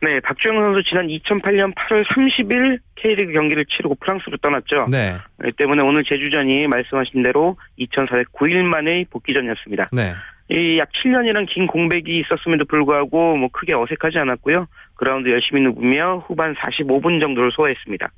네, 0.01 0.19
박주영 0.19 0.55
선수 0.57 0.83
지난 0.89 1.07
2008년 1.07 1.73
8월 1.75 2.05
30일 2.05 2.79
K리그 2.95 3.31
경기를 3.31 3.65
치르고 3.65 3.95
프랑스로 3.95 4.37
떠났죠. 4.37 4.87
네. 4.89 5.15
네 5.39 5.51
때문에 5.57 5.81
오늘 5.81 6.03
제주전이 6.03 6.67
말씀하신 6.67 7.23
대로 7.23 7.57
2,409일 7.79 8.63
만의 8.63 9.05
복귀전이었습니다. 9.11 9.89
네. 9.93 10.13
이 10.51 10.77
약 10.79 10.89
7년이란 10.91 11.47
긴 11.47 11.67
공백이 11.67 12.19
있었음에도 12.21 12.65
불구하고 12.65 13.37
뭐 13.37 13.49
크게 13.51 13.73
어색하지 13.75 14.17
않았고요. 14.17 14.67
그라운드 14.95 15.29
열심히 15.29 15.61
누비며 15.61 16.25
후반 16.27 16.55
45분 16.55 17.19
정도를 17.19 17.51
소화했습니다. 17.51 18.09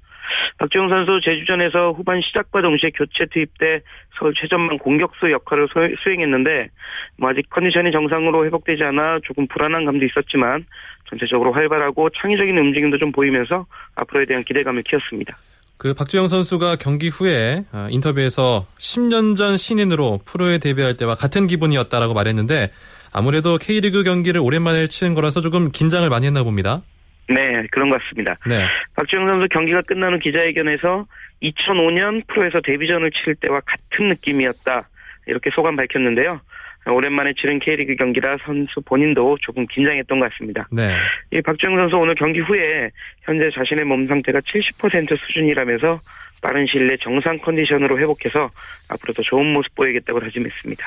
박지용 0.58 0.90
선수 0.90 1.20
제주전에서 1.24 1.92
후반 1.92 2.22
시작과 2.22 2.62
동시에 2.62 2.92
교체 2.92 3.26
투입돼 3.32 3.82
서울 4.18 4.34
최전방 4.36 4.78
공격수 4.78 5.32
역할을 5.32 5.68
수행했는데 6.04 6.70
뭐 7.18 7.30
아직 7.30 7.50
컨디션이 7.50 7.92
정상으로 7.92 8.46
회복되지 8.46 8.84
않아 8.84 9.20
조금 9.24 9.48
불안한 9.48 9.86
감도 9.86 10.06
있었지만 10.06 10.66
전체적으로 11.10 11.52
활발하고 11.54 12.10
창의적인 12.22 12.58
움직임도 12.58 12.98
좀 12.98 13.12
보이면서 13.12 13.66
앞으로에 13.96 14.26
대한 14.26 14.44
기대감을 14.44 14.84
키웠습니다. 14.84 15.36
그 15.78 15.96
박주영 15.96 16.28
선수가 16.28 16.76
경기 16.76 17.10
후에 17.10 17.66
아, 17.72 17.88
인터뷰에서 17.90 18.68
10년 18.78 19.36
전 19.36 19.58
신인으로 19.58 20.20
프로에 20.26 20.60
데뷔할 20.60 20.96
때와 20.96 21.16
같은 21.16 21.48
기분이었다라고 21.48 22.14
말했는데 22.14 22.70
아무래도 23.12 23.58
K리그 23.58 24.04
경기를 24.04 24.40
오랜만에 24.42 24.88
치는 24.88 25.16
거라서 25.16 25.42
조금 25.42 25.72
긴장을 25.72 26.08
많이 26.08 26.28
했나 26.28 26.44
봅니다. 26.44 26.84
네, 27.30 27.66
그런 27.72 27.90
것 27.90 28.02
같습니다. 28.02 28.36
네. 28.48 28.66
박주영 28.96 29.26
선수 29.26 29.48
경기가 29.50 29.82
끝나는 29.82 30.20
기자회견에서 30.20 31.06
2005년 31.42 32.28
프로에서 32.28 32.62
데뷔전을 32.62 33.12
치를 33.12 33.36
때와 33.36 33.62
같은 33.62 34.08
느낌이었다. 34.08 34.88
이렇게 35.28 35.50
소감 35.52 35.76
밝혔는데요. 35.76 36.42
오랜만에 36.90 37.34
치른 37.40 37.60
K리그 37.60 37.96
경기라 37.96 38.38
선수 38.44 38.82
본인도 38.82 39.38
조금 39.42 39.68
긴장했던 39.68 40.20
것 40.20 40.32
같습니다. 40.32 40.68
네. 40.72 40.96
이 41.32 41.40
박주영 41.42 41.78
선수 41.78 41.96
오늘 41.96 42.16
경기 42.16 42.40
후에 42.40 42.90
현재 43.22 43.50
자신의 43.54 43.86
몸 43.86 44.08
상태가 44.08 44.40
70% 44.40 45.18
수준이라면서 45.20 46.00
빠른 46.42 46.66
시일 46.66 46.88
내에 46.88 46.98
정상 47.02 47.38
컨디션으로 47.38 48.00
회복해서 48.00 48.50
앞으로 48.90 49.14
더 49.14 49.22
좋은 49.22 49.54
모습 49.54 49.76
보이겠다고 49.76 50.20
다짐했습니다. 50.20 50.84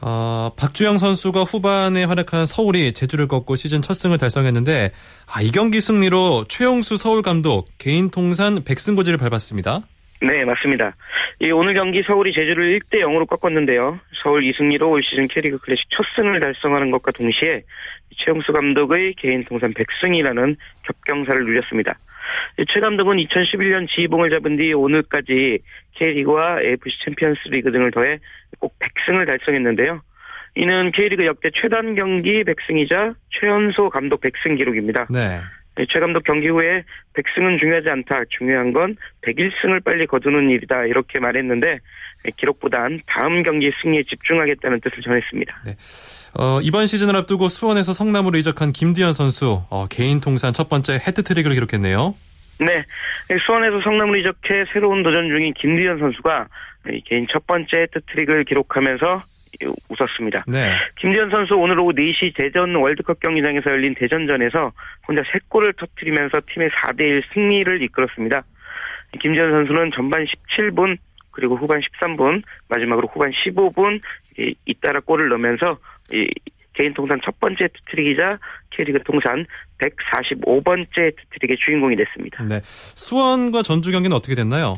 어, 0.00 0.52
박주영 0.56 0.98
선수가 0.98 1.44
후반에 1.44 2.04
활약한 2.04 2.46
서울이 2.46 2.92
제주를 2.92 3.28
꺾고 3.28 3.56
시즌 3.56 3.82
첫 3.82 3.94
승을 3.94 4.18
달성했는데 4.18 4.90
아, 5.26 5.42
이 5.42 5.50
경기 5.50 5.80
승리로 5.80 6.44
최용수 6.48 6.96
서울 6.96 7.22
감독 7.22 7.68
개인 7.78 8.10
통산 8.10 8.56
100승고지를 8.56 9.18
밟았습니다. 9.18 9.82
네, 10.22 10.44
맞습니다. 10.44 10.94
이 11.40 11.50
오늘 11.50 11.74
경기 11.74 12.02
서울이 12.02 12.32
제주를 12.32 12.78
1대 12.78 13.00
0으로 13.00 13.28
꺾었는데요. 13.28 13.98
서울 14.22 14.44
이승리로 14.44 14.90
올 14.90 15.02
시즌 15.02 15.28
캐리그 15.28 15.58
클래식 15.58 15.86
첫 15.90 16.04
승을 16.14 16.40
달성하는 16.40 16.90
것과 16.90 17.12
동시에 17.12 17.62
최용수 18.16 18.52
감독의 18.52 19.14
개인 19.18 19.44
통산 19.44 19.74
100승이라는 19.74 20.56
겹경사를 20.84 21.44
누렸습니다. 21.44 21.98
최 22.68 22.80
감독은 22.80 23.16
2011년 23.16 23.88
지휘봉을 23.88 24.30
잡은 24.30 24.56
뒤 24.56 24.72
오늘까지 24.72 25.58
K리그와 25.94 26.62
AFC 26.62 26.90
챔피언스 27.04 27.48
리그 27.50 27.72
등을 27.72 27.90
더해 27.90 28.18
꼭 28.58 28.74
100승을 28.78 29.26
달성했는데요. 29.26 30.00
이는 30.56 30.90
K리그 30.92 31.26
역대 31.26 31.50
최단 31.54 31.94
경기 31.94 32.42
100승이자 32.44 33.14
최연소 33.30 33.90
감독 33.90 34.20
100승 34.22 34.56
기록입니다. 34.56 35.06
네. 35.10 35.40
최 35.92 36.00
감독 36.00 36.24
경기 36.24 36.48
후에 36.48 36.84
100승은 37.14 37.60
중요하지 37.60 37.90
않다. 37.90 38.24
중요한 38.30 38.72
건 38.72 38.96
101승을 39.22 39.84
빨리 39.84 40.06
거두는 40.06 40.48
일이다. 40.48 40.86
이렇게 40.86 41.20
말했는데 41.20 41.80
기록보단 42.36 43.00
다음 43.06 43.42
경기 43.42 43.70
승리에 43.82 44.04
집중하겠다는 44.04 44.80
뜻을 44.80 45.02
전했습니다. 45.02 45.62
네. 45.66 45.76
어, 46.38 46.60
이번 46.62 46.86
시즌을 46.86 47.16
앞두고 47.16 47.48
수원에서 47.48 47.92
성남으로 47.92 48.38
이적한 48.38 48.72
김두현 48.72 49.12
선수 49.12 49.62
어, 49.70 49.86
개인 49.88 50.20
통산 50.20 50.52
첫 50.52 50.68
번째 50.68 50.94
해트트릭을 50.94 51.54
기록했네요. 51.54 52.14
네. 52.58 52.84
수원에서 53.46 53.80
성남으로 53.82 54.18
이적해 54.20 54.64
새로운 54.72 55.02
도전 55.02 55.28
중인 55.28 55.54
김디현 55.54 55.98
선수가 55.98 56.46
개인 57.04 57.26
첫 57.30 57.46
번째 57.46 57.76
헤트트릭을 57.76 58.44
기록하면서 58.44 59.22
웃었습니다. 59.88 60.44
네. 60.46 60.72
김지현 61.00 61.30
선수 61.30 61.54
오늘 61.54 61.78
오후 61.80 61.92
4시 61.92 62.34
대전 62.36 62.74
월드컵 62.74 63.20
경기장에서 63.20 63.70
열린 63.70 63.94
대전전에서 63.94 64.72
혼자 65.08 65.22
3골을 65.22 65.76
터뜨리면서 65.78 66.40
팀의 66.52 66.70
4대1 66.70 67.22
승리를 67.32 67.82
이끌었습니다. 67.82 68.42
김지현 69.20 69.50
선수는 69.50 69.92
전반 69.94 70.24
17분 70.24 70.98
그리고 71.30 71.56
후반 71.56 71.80
13분 71.80 72.42
마지막으로 72.68 73.08
후반 73.12 73.30
15분 73.30 74.00
잇따라 74.64 75.00
골을 75.00 75.28
넣으면서 75.28 75.78
개인 76.74 76.92
통산 76.94 77.18
첫 77.24 77.38
번째 77.40 77.68
트트릭이자 77.68 78.38
K리그 78.70 79.02
통산 79.04 79.46
145번째 79.78 81.16
트트릭의 81.16 81.56
주인공이 81.64 81.96
됐습니다. 81.96 82.44
네. 82.44 82.60
수원과 82.62 83.62
전주 83.62 83.90
경기는 83.90 84.14
어떻게 84.14 84.34
됐나요? 84.34 84.74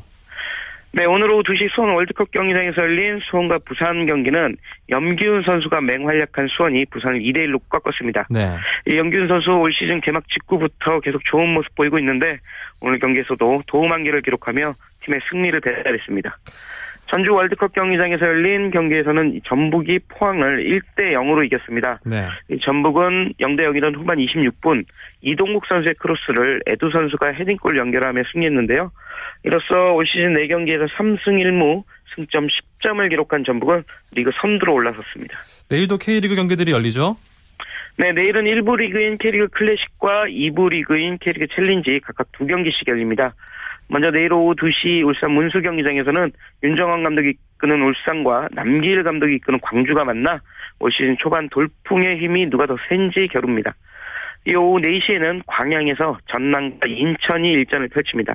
네, 0.92 1.04
오늘 1.04 1.30
오후 1.30 1.42
2시 1.42 1.75
수원 1.75 1.94
월드컵 1.94 2.30
경기장에서 2.30 2.80
열린 2.80 3.20
수원과 3.30 3.58
부산 3.66 4.06
경기는 4.06 4.56
염기훈 4.88 5.42
선수가 5.42 5.82
맹활약한 5.82 6.49
수원이 6.49 6.87
부산을 6.87 7.20
2대1로 7.20 7.61
꺾었습니다. 7.68 8.26
네. 8.30 8.56
염기훈 8.97 9.28
선수 9.28 9.50
올 9.50 9.73
시즌 9.73 10.00
개막 10.00 10.25
직후부터 10.28 11.00
계속 11.00 11.23
좋은 11.30 11.52
모습 11.52 11.75
보이고 11.75 11.99
있는데 11.99 12.38
오늘 12.80 12.99
경기에서도 12.99 13.62
도움 13.66 13.92
한 13.92 14.02
개를 14.02 14.23
기록하며 14.23 14.73
팀의 15.04 15.20
승리를 15.30 15.61
배달했습니다. 15.61 16.30
전주 17.10 17.32
월드컵 17.32 17.72
경기장에서 17.72 18.26
열린 18.26 18.70
경기에서는 18.70 19.40
전북이 19.46 20.00
포항을 20.08 20.64
1대 20.64 21.12
0으로 21.12 21.44
이겼습니다. 21.46 22.00
네. 22.04 22.26
전북은 22.62 23.34
0대 23.40 23.62
0이던 23.62 23.96
후반 23.96 24.18
26분 24.18 24.84
이동국 25.22 25.64
선수의 25.66 25.94
크로스를 25.94 26.62
에두 26.66 26.90
선수가 26.90 27.32
헤딩골로 27.32 27.78
연결하며 27.78 28.22
승리했는데요. 28.32 28.92
이로써 29.44 29.92
올 29.94 30.06
시즌 30.06 30.34
4경기에서 30.34 30.88
3승 30.96 31.42
1무 31.42 31.84
승점 32.14 32.48
10점을 32.82 33.08
기록한 33.08 33.44
전북은 33.44 33.84
리그 34.12 34.30
선두로 34.34 34.74
올라섰습니다. 34.74 35.38
내일도 35.70 35.96
K리그 35.96 36.34
경기들이 36.34 36.72
열리죠? 36.72 37.16
네, 37.96 38.12
내일은 38.12 38.44
1부 38.44 38.76
리그인 38.76 39.18
K리그 39.18 39.48
클래식과 39.48 40.26
2부 40.26 40.70
리그인 40.70 41.18
K리그 41.18 41.46
챌린지 41.54 42.00
각각 42.04 42.30
두 42.32 42.46
경기씩 42.46 42.86
열립니다. 42.86 43.34
먼저 43.88 44.11
내일 44.11 44.33
오후 44.33 44.54
2시 44.54 45.07
울산 45.07 45.33
문수 45.33 45.61
경기장에서는 45.62 46.33
윤정환 46.62 47.02
감독이 47.02 47.35
이끄는 47.57 47.83
울산과 47.83 48.49
남기일 48.52 49.02
감독이 49.02 49.37
이끄는 49.37 49.61
광주가 49.61 50.04
만나 50.04 50.40
올 50.78 50.92
시즌 50.92 51.16
초반 51.18 51.49
돌풍의 51.49 52.18
힘이 52.18 52.49
누가 52.50 52.66
더 52.66 52.76
센지 52.88 53.28
겨룹니다. 53.28 53.75
이 54.47 54.54
오후 54.54 54.80
4시에는 54.80 55.42
광양에서 55.47 56.18
전남과 56.33 56.87
인천이 56.87 57.50
일전을 57.50 57.88
펼칩니다. 57.88 58.35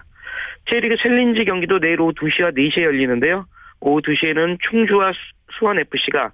K리그 0.66 0.96
챌린지 1.02 1.46
경기도 1.46 1.80
내일 1.80 2.02
오후 2.02 2.14
2시와 2.14 2.56
4시에 2.56 2.84
열리는데요. 2.84 3.46
오후 3.80 4.02
2시에는 4.02 4.58
충주와 4.70 5.12
수원FC가 5.58 6.32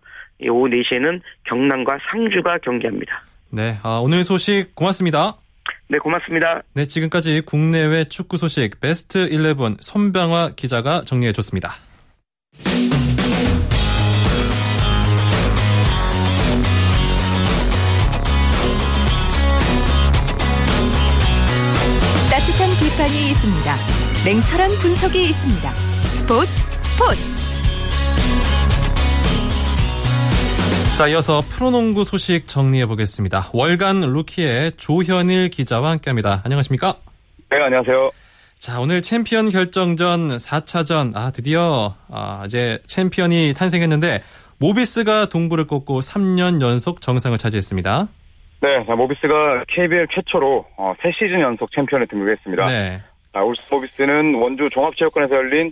오후 0.49 0.67
4시에는 0.69 1.21
경남과 1.43 1.99
상주가 2.09 2.57
경기합니다. 2.59 3.23
네, 3.51 3.75
아, 3.83 3.99
오늘 4.01 4.23
소식 4.23 4.75
고맙습니다. 4.75 5.35
네, 5.89 5.97
고맙습니다. 5.97 6.61
네, 6.73 6.85
지금까지 6.85 7.41
국내외 7.45 8.05
축구 8.05 8.37
소식 8.37 8.79
베스트 8.79 9.29
11 9.31 9.77
손병화 9.81 10.51
기자가 10.55 11.03
정리해 11.03 11.33
줬습니다. 11.33 11.73
있습니다. 23.29 23.75
냉철한 24.25 24.69
분석이 24.81 25.29
있습니다. 25.29 25.75
스포츠 25.75 26.51
스포츠. 26.83 27.38
자, 30.99 31.07
이어서 31.07 31.39
프로농구 31.39 32.03
소식 32.03 32.45
정리해 32.45 32.85
보겠습니다. 32.85 33.51
월간 33.53 34.01
루키의 34.01 34.73
조현일 34.73 35.49
기자와 35.49 35.91
함께합니다. 35.91 36.41
안녕하십니까? 36.43 36.95
네, 37.49 37.57
안녕하세요. 37.57 38.09
자, 38.59 38.81
오늘 38.81 39.01
챔피언 39.01 39.47
결정전 39.49 40.35
4차전. 40.35 41.15
아, 41.15 41.31
드디어 41.31 41.95
아, 42.11 42.43
이제 42.45 42.79
챔피언이 42.85 43.53
탄생했는데 43.55 44.23
모비스가 44.59 45.27
동부를 45.27 45.67
꺾고 45.67 46.01
3년 46.01 46.61
연속 46.61 46.99
정상을 46.99 47.37
차지했습니다. 47.37 48.09
네, 48.59 48.85
자, 48.85 48.93
모비스가 48.93 49.63
KBL 49.69 50.07
최초로 50.13 50.65
어, 50.75 50.93
3시즌 50.99 51.39
연속 51.39 51.71
챔피언에 51.73 52.07
등극했습니다. 52.07 52.65
네. 52.65 53.01
자, 53.31 53.41
울산 53.41 53.73
모비스는 53.73 54.35
원주 54.35 54.69
종합체육관에서 54.73 55.33
열린 55.33 55.71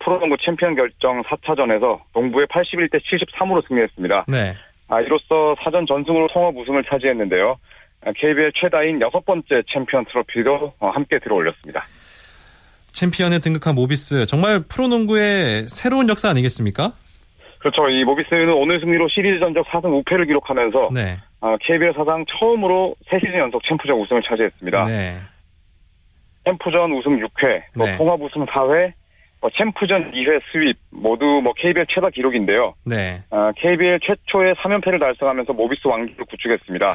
프로농구 0.00 0.36
챔피언 0.44 0.74
결정 0.74 1.22
4차전에서 1.22 2.00
동부에 2.12 2.46
81대 2.48 3.00
73으로 3.00 3.66
승리했습니다. 3.68 4.24
네. 4.28 4.54
아, 4.88 5.00
이로써 5.00 5.56
4전 5.62 5.86
전승으로 5.86 6.28
통합 6.28 6.56
우승을 6.56 6.84
차지했는데요. 6.84 7.56
KBL 8.16 8.52
최다인 8.54 9.00
여섯 9.00 9.24
번째 9.24 9.62
챔피언 9.72 10.04
트로피도 10.04 10.74
어, 10.78 10.90
함께 10.90 11.18
들어올렸습니다. 11.18 11.84
챔피언에 12.92 13.40
등극한 13.40 13.74
모비스 13.74 14.26
정말 14.26 14.60
프로농구의 14.60 15.68
새로운 15.68 16.08
역사 16.08 16.30
아니겠습니까? 16.30 16.92
그렇죠. 17.58 17.88
이 17.88 18.04
모비스는 18.04 18.52
오늘 18.52 18.80
승리로 18.80 19.08
시리즈 19.08 19.40
전적 19.40 19.66
4승 19.66 20.04
무패를 20.04 20.26
기록하면서 20.26 20.90
네. 20.94 21.18
어, 21.40 21.56
KBL 21.60 21.94
사상 21.94 22.24
처음으로 22.38 22.94
3시즌 23.10 23.38
연속 23.38 23.62
챔프전 23.68 24.00
우승을 24.00 24.22
차지했습니다. 24.22 24.84
네. 24.84 25.16
챔프전 26.44 26.92
우승 26.92 27.18
6회, 27.18 27.62
뭐 27.74 27.86
네. 27.86 27.96
통합 27.96 28.20
우승 28.22 28.46
4회, 28.46 28.92
뭐 29.40 29.50
챔프전 29.56 30.12
2회 30.12 30.40
sweep 30.52 30.74
모두 30.90 31.24
뭐 31.42 31.52
KBL 31.56 31.86
최다 31.88 32.10
기록인데요. 32.10 32.74
네. 32.84 33.22
어, 33.30 33.50
KBL 33.56 34.00
최초의 34.00 34.54
3연패를 34.54 34.98
달성하면서 34.98 35.52
모비스 35.52 35.86
왕조를 35.86 36.24
구축했습니다. 36.24 36.90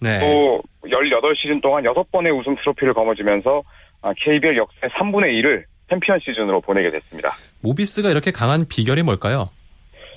네. 0.00 0.20
또 0.20 0.62
18시즌 0.84 1.62
동안 1.62 1.84
6번의 1.84 2.36
우승 2.38 2.56
트로피를 2.56 2.94
거머쥐면서 2.94 3.62
아, 4.02 4.12
KBL 4.16 4.56
역대 4.56 4.88
3분의 4.88 5.40
1을 5.42 5.64
챔피언 5.88 6.18
시즌으로 6.20 6.60
보내게 6.60 6.90
됐습니다. 6.90 7.30
모비스가 7.62 8.10
이렇게 8.10 8.30
강한 8.30 8.66
비결이 8.68 9.02
뭘까요? 9.02 9.50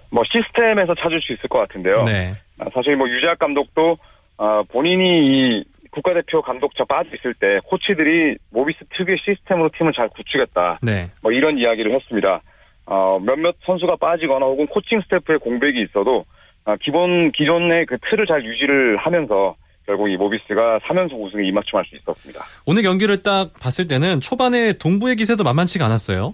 뭐 0.10 0.24
시스템에서 0.32 0.96
찾을 0.96 1.22
수 1.22 1.34
있을 1.34 1.50
것 1.50 1.60
같은데요. 1.60 2.04
네. 2.04 2.34
아, 2.60 2.66
사실 2.74 2.96
뭐 2.96 3.10
유재학 3.10 3.38
감독도 3.38 3.98
아, 4.38 4.64
본인이 4.70 5.04
이 5.04 5.64
국가대표 5.96 6.42
감독자 6.42 6.84
빠져 6.84 7.10
있을 7.16 7.34
때 7.34 7.60
코치들이 7.64 8.36
모비스 8.52 8.80
특유의 8.98 9.18
시스템으로 9.24 9.70
팀을 9.78 9.94
잘 9.94 10.10
구축했다. 10.10 10.80
네. 10.84 11.10
뭐 11.22 11.32
이런 11.32 11.58
이야기를 11.58 11.96
했습니다. 11.96 12.42
어, 12.86 13.18
몇몇 13.20 13.56
선수가 13.66 13.96
빠지거나 13.96 14.46
혹은 14.46 14.68
코칭 14.68 15.02
스태프의 15.02 15.40
공백이 15.40 15.82
있어도 15.84 16.26
아, 16.66 16.76
기본 16.82 17.32
기존의 17.32 17.86
그 17.86 17.98
틀을 18.10 18.28
잘 18.28 18.44
유지를 18.44 18.98
하면서 18.98 19.56
결국 19.86 20.10
이 20.10 20.18
모비스가 20.18 20.80
3연속 20.80 21.22
우승에 21.22 21.48
이맞춤할 21.48 21.86
수 21.86 21.96
있었습니다. 21.96 22.42
오늘 22.66 22.82
경기를 22.82 23.22
딱 23.24 23.54
봤을 23.60 23.88
때는 23.88 24.20
초반에 24.20 24.74
동부의 24.74 25.16
기세도 25.16 25.44
만만치가 25.44 25.86
않았어요. 25.86 26.34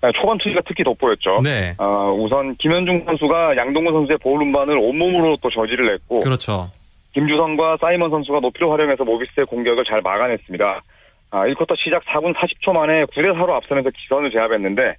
아, 0.00 0.12
초반 0.12 0.38
투기가 0.38 0.60
특히 0.66 0.84
돋보였죠. 0.84 1.40
네. 1.42 1.74
어, 1.78 2.12
우선 2.18 2.56
김현중 2.56 3.04
선수가 3.04 3.56
양동근 3.56 3.92
선수의 3.92 4.18
보울 4.18 4.42
운반을 4.42 4.78
온몸으로 4.78 5.36
또 5.42 5.50
저지를 5.50 5.86
냈고 5.86 6.20
그렇죠. 6.20 6.70
김주성과 7.18 7.78
사이먼 7.80 8.10
선수가 8.10 8.40
높이를 8.40 8.70
활용해서 8.70 9.02
모비스의 9.04 9.46
공격을 9.46 9.84
잘 9.84 10.00
막아냈습니다. 10.02 10.82
아, 11.30 11.46
1쿼터 11.46 11.76
시작 11.76 12.04
4분 12.04 12.34
40초 12.34 12.72
만에 12.72 13.04
9대 13.06 13.32
4로 13.34 13.50
앞서면서 13.50 13.90
기선을 13.90 14.30
제압했는데 14.30 14.94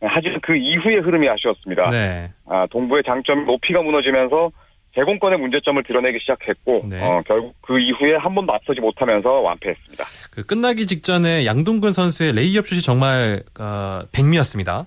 하지만 0.00 0.38
그 0.42 0.54
이후의 0.56 1.00
흐름이 1.00 1.28
아쉬웠습니다. 1.28 1.88
네. 1.90 2.30
아, 2.48 2.66
동부의 2.70 3.02
장점이 3.04 3.44
높이가 3.44 3.82
무너지면서 3.82 4.50
제공권의 4.94 5.38
문제점을 5.40 5.82
드러내기 5.82 6.18
시작했고 6.20 6.84
네. 6.88 7.02
어, 7.02 7.20
결국 7.26 7.54
그 7.60 7.78
이후에 7.78 8.16
한 8.16 8.34
번도 8.34 8.52
앞서지 8.54 8.80
못하면서 8.80 9.28
완패했습니다. 9.28 10.04
그 10.32 10.46
끝나기 10.46 10.86
직전에 10.86 11.44
양동근 11.44 11.90
선수의 11.92 12.32
레이업 12.34 12.66
슛이 12.66 12.80
정말 12.80 13.42
어, 13.58 14.00
백미였습니다. 14.12 14.86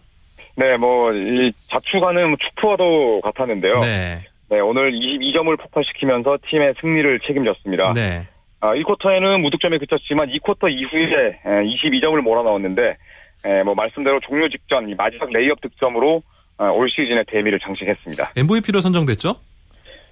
네, 0.55 0.77
뭐 0.77 1.13
이 1.13 1.51
자축하는 1.67 2.35
축포와도 2.39 3.21
같았는데요. 3.21 3.79
네. 3.81 4.25
네, 4.49 4.59
오늘 4.59 4.91
22점을 4.91 5.57
폭발시키면서 5.59 6.39
팀의 6.49 6.73
승리를 6.81 7.19
책임졌습니다. 7.27 7.93
네. 7.93 8.27
아, 8.61 8.73
1쿼터에는 8.73 9.41
무득점에 9.41 9.77
그쳤지만 9.77 10.29
2쿼터 10.29 10.69
이후에 10.71 11.39
22점을 11.45 12.19
몰아넣었는데 12.21 12.97
에, 13.45 13.63
뭐 13.63 13.73
말씀대로 13.75 14.19
종료 14.21 14.49
직전 14.49 14.89
이 14.89 14.95
마지막 14.95 15.29
레이업 15.31 15.61
득점으로 15.61 16.21
어, 16.57 16.65
올 16.71 16.89
시즌의 16.89 17.23
대미를 17.27 17.59
장식했습니다. 17.59 18.31
MVP로 18.35 18.81
선정됐죠? 18.81 19.35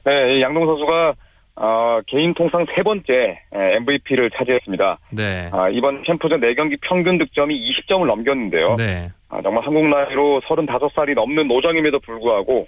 네, 0.05 0.37
이 0.37 0.41
양동근 0.41 0.65
선수가 0.65 1.13
어, 1.59 1.99
개인 2.07 2.33
통상 2.35 2.65
세 2.75 2.83
번째 2.83 3.39
MVP를 3.51 4.29
차지했습니다. 4.37 4.99
네. 5.11 5.49
아, 5.51 5.67
이번 5.69 6.03
챔프전 6.05 6.39
4경기 6.39 6.77
평균 6.81 7.17
득점이 7.17 7.53
20점을 7.53 8.05
넘겼는데요. 8.05 8.75
네. 8.75 9.09
아, 9.29 9.41
정말 9.41 9.65
한국 9.65 9.87
나이로 9.87 10.41
35살이 10.41 11.15
넘는 11.15 11.47
노장임에도 11.47 11.99
불구하고 11.99 12.67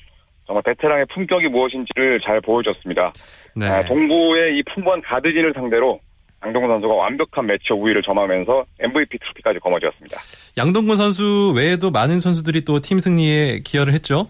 정말 0.49 0.63
베테랑의 0.63 1.05
품격이 1.13 1.47
무엇인지를 1.49 2.19
잘 2.25 2.41
보여줬습니다. 2.41 3.13
네. 3.55 3.67
아, 3.67 3.85
동부의 3.85 4.57
이 4.57 4.63
풍부한 4.73 4.99
가드진을 5.01 5.53
상대로 5.53 5.99
양동근 6.43 6.69
선수가 6.71 6.91
완벽한 6.91 7.45
매치 7.45 7.71
우위를 7.71 8.01
점하면서 8.01 8.65
MVP 8.79 9.19
트로피까지 9.19 9.59
거머쥐었습니다. 9.59 10.17
양동근 10.57 10.95
선수 10.95 11.53
외에도 11.55 11.91
많은 11.91 12.19
선수들이 12.19 12.61
또 12.65 12.79
팀 12.79 12.97
승리에 12.97 13.59
기여를 13.63 13.93
했죠? 13.93 14.27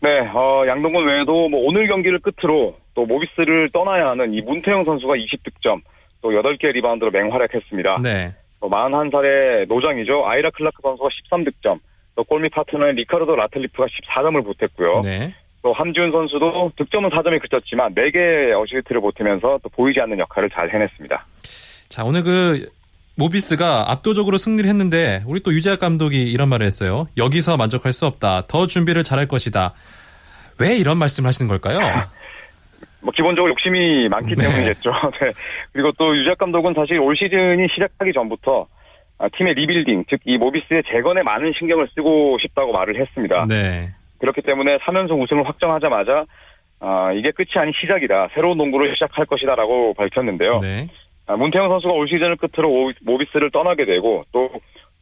네, 0.00 0.20
어, 0.34 0.64
양동근 0.66 1.06
외에도 1.06 1.48
뭐 1.48 1.60
오늘 1.66 1.88
경기를 1.88 2.18
끝으로 2.18 2.76
또 2.92 3.06
모비스를 3.06 3.70
떠나야 3.72 4.10
하는 4.10 4.34
이 4.34 4.42
문태영 4.42 4.84
선수가 4.84 5.14
20득점, 5.14 5.80
또 6.20 6.28
8개 6.30 6.72
리바운드로 6.72 7.10
맹활약했습니다. 7.10 8.00
네. 8.02 8.34
또 8.60 8.68
41살의 8.68 9.66
노장이죠. 9.68 10.26
아이라 10.26 10.50
클라크 10.50 10.76
선수가 10.82 11.08
13득점, 11.08 11.78
또 12.16 12.24
골밑 12.24 12.52
파트너인 12.52 12.96
리카르도 12.96 13.34
라틀리프가 13.34 13.86
14점을 13.86 14.44
보탰고요. 14.44 15.00
네. 15.02 15.30
또 15.64 15.72
함지훈 15.72 16.12
선수도 16.12 16.70
득점은 16.76 17.08
4점에 17.08 17.40
그쳤지만 17.40 17.94
4개의 17.94 18.52
어시스트를 18.62 19.00
보태면서 19.00 19.58
또 19.62 19.68
보이지 19.70 19.98
않는 19.98 20.18
역할을 20.18 20.50
잘 20.50 20.70
해냈습니다. 20.70 21.26
자, 21.88 22.04
오늘 22.04 22.22
그 22.22 22.68
모비스가 23.16 23.90
압도적으로 23.90 24.36
승리를 24.36 24.68
했는데 24.68 25.22
우리 25.26 25.40
또 25.40 25.54
유재학 25.54 25.80
감독이 25.80 26.30
이런 26.30 26.50
말을 26.50 26.66
했어요. 26.66 27.06
여기서 27.16 27.56
만족할 27.56 27.94
수 27.94 28.04
없다. 28.04 28.42
더 28.46 28.66
준비를 28.66 29.04
잘할 29.04 29.26
것이다. 29.26 29.72
왜 30.60 30.76
이런 30.76 30.98
말씀을 30.98 31.28
하시는 31.28 31.48
걸까요? 31.48 31.78
뭐 33.00 33.12
기본적으로 33.16 33.50
욕심이 33.52 34.08
많기 34.10 34.34
네. 34.34 34.46
때문이겠죠. 34.46 34.90
네. 35.22 35.32
그리고 35.72 35.92
또 35.96 36.14
유재학 36.14 36.36
감독은 36.36 36.74
사실 36.74 36.98
올 36.98 37.16
시즌이 37.16 37.68
시작하기 37.72 38.12
전부터 38.12 38.66
아, 39.16 39.28
팀의 39.28 39.54
리빌딩, 39.54 40.04
즉 40.10 40.20
이 40.26 40.36
모비스의 40.36 40.82
재건에 40.92 41.22
많은 41.22 41.52
신경을 41.58 41.88
쓰고 41.94 42.36
싶다고 42.42 42.72
말을 42.72 43.00
했습니다. 43.00 43.46
네. 43.48 43.94
그렇기 44.24 44.40
때문에 44.40 44.78
3연속 44.78 45.20
우승을 45.22 45.46
확정하자마자 45.46 46.24
아, 46.80 47.12
이게 47.12 47.30
끝이 47.30 47.48
아닌 47.56 47.72
시작이다. 47.80 48.28
새로운 48.34 48.56
농구를 48.58 48.92
시작할 48.94 49.26
것이다라고 49.26 49.94
밝혔는데요. 49.94 50.60
네. 50.60 50.88
아, 51.26 51.36
문태영 51.36 51.68
선수가 51.68 51.92
올 51.92 52.08
시즌을 52.08 52.36
끝으로 52.36 52.70
오- 52.70 52.92
모비스를 53.02 53.50
떠나게 53.50 53.84
되고 53.84 54.24
또 54.32 54.50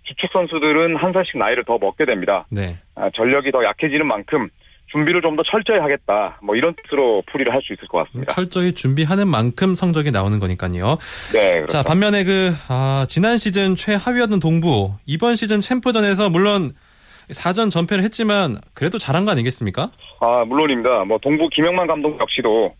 주축 0.04 0.30
선수들은 0.32 0.96
한 0.96 1.12
살씩 1.12 1.38
나이를 1.38 1.64
더 1.64 1.78
먹게 1.78 2.04
됩니다. 2.04 2.46
네. 2.50 2.78
아, 2.96 3.10
전력이 3.14 3.50
더 3.52 3.64
약해지는 3.64 4.06
만큼 4.06 4.48
준비를 4.90 5.22
좀 5.22 5.36
더 5.36 5.42
철저히 5.44 5.78
하겠다. 5.78 6.38
뭐 6.42 6.54
이런 6.54 6.74
뜻으로 6.82 7.22
풀이를 7.32 7.52
할 7.54 7.62
수 7.62 7.72
있을 7.72 7.88
것 7.88 8.04
같습니다. 8.04 8.32
철저히 8.34 8.74
준비하는 8.74 9.26
만큼 9.28 9.74
성적이 9.74 10.10
나오는 10.10 10.38
거니까요. 10.38 10.98
네, 11.32 11.52
그렇죠. 11.62 11.68
자, 11.68 11.82
반면에 11.82 12.24
그 12.24 12.50
아, 12.68 13.06
지난 13.08 13.38
시즌 13.38 13.74
최하위였던 13.74 14.38
동부 14.40 14.92
이번 15.06 15.34
시즌 15.36 15.60
챔프전에서 15.60 16.28
물론 16.28 16.72
4전 17.32 17.70
전패를 17.70 18.04
했지만 18.04 18.56
그래도 18.74 18.98
잘한 18.98 19.24
거 19.24 19.30
아니겠습니까? 19.32 19.90
아, 20.20 20.44
물론입니다. 20.46 21.04
뭐 21.04 21.18
동부 21.18 21.48
김영만 21.48 21.86
감독 21.86 22.18
역시도 22.20 22.74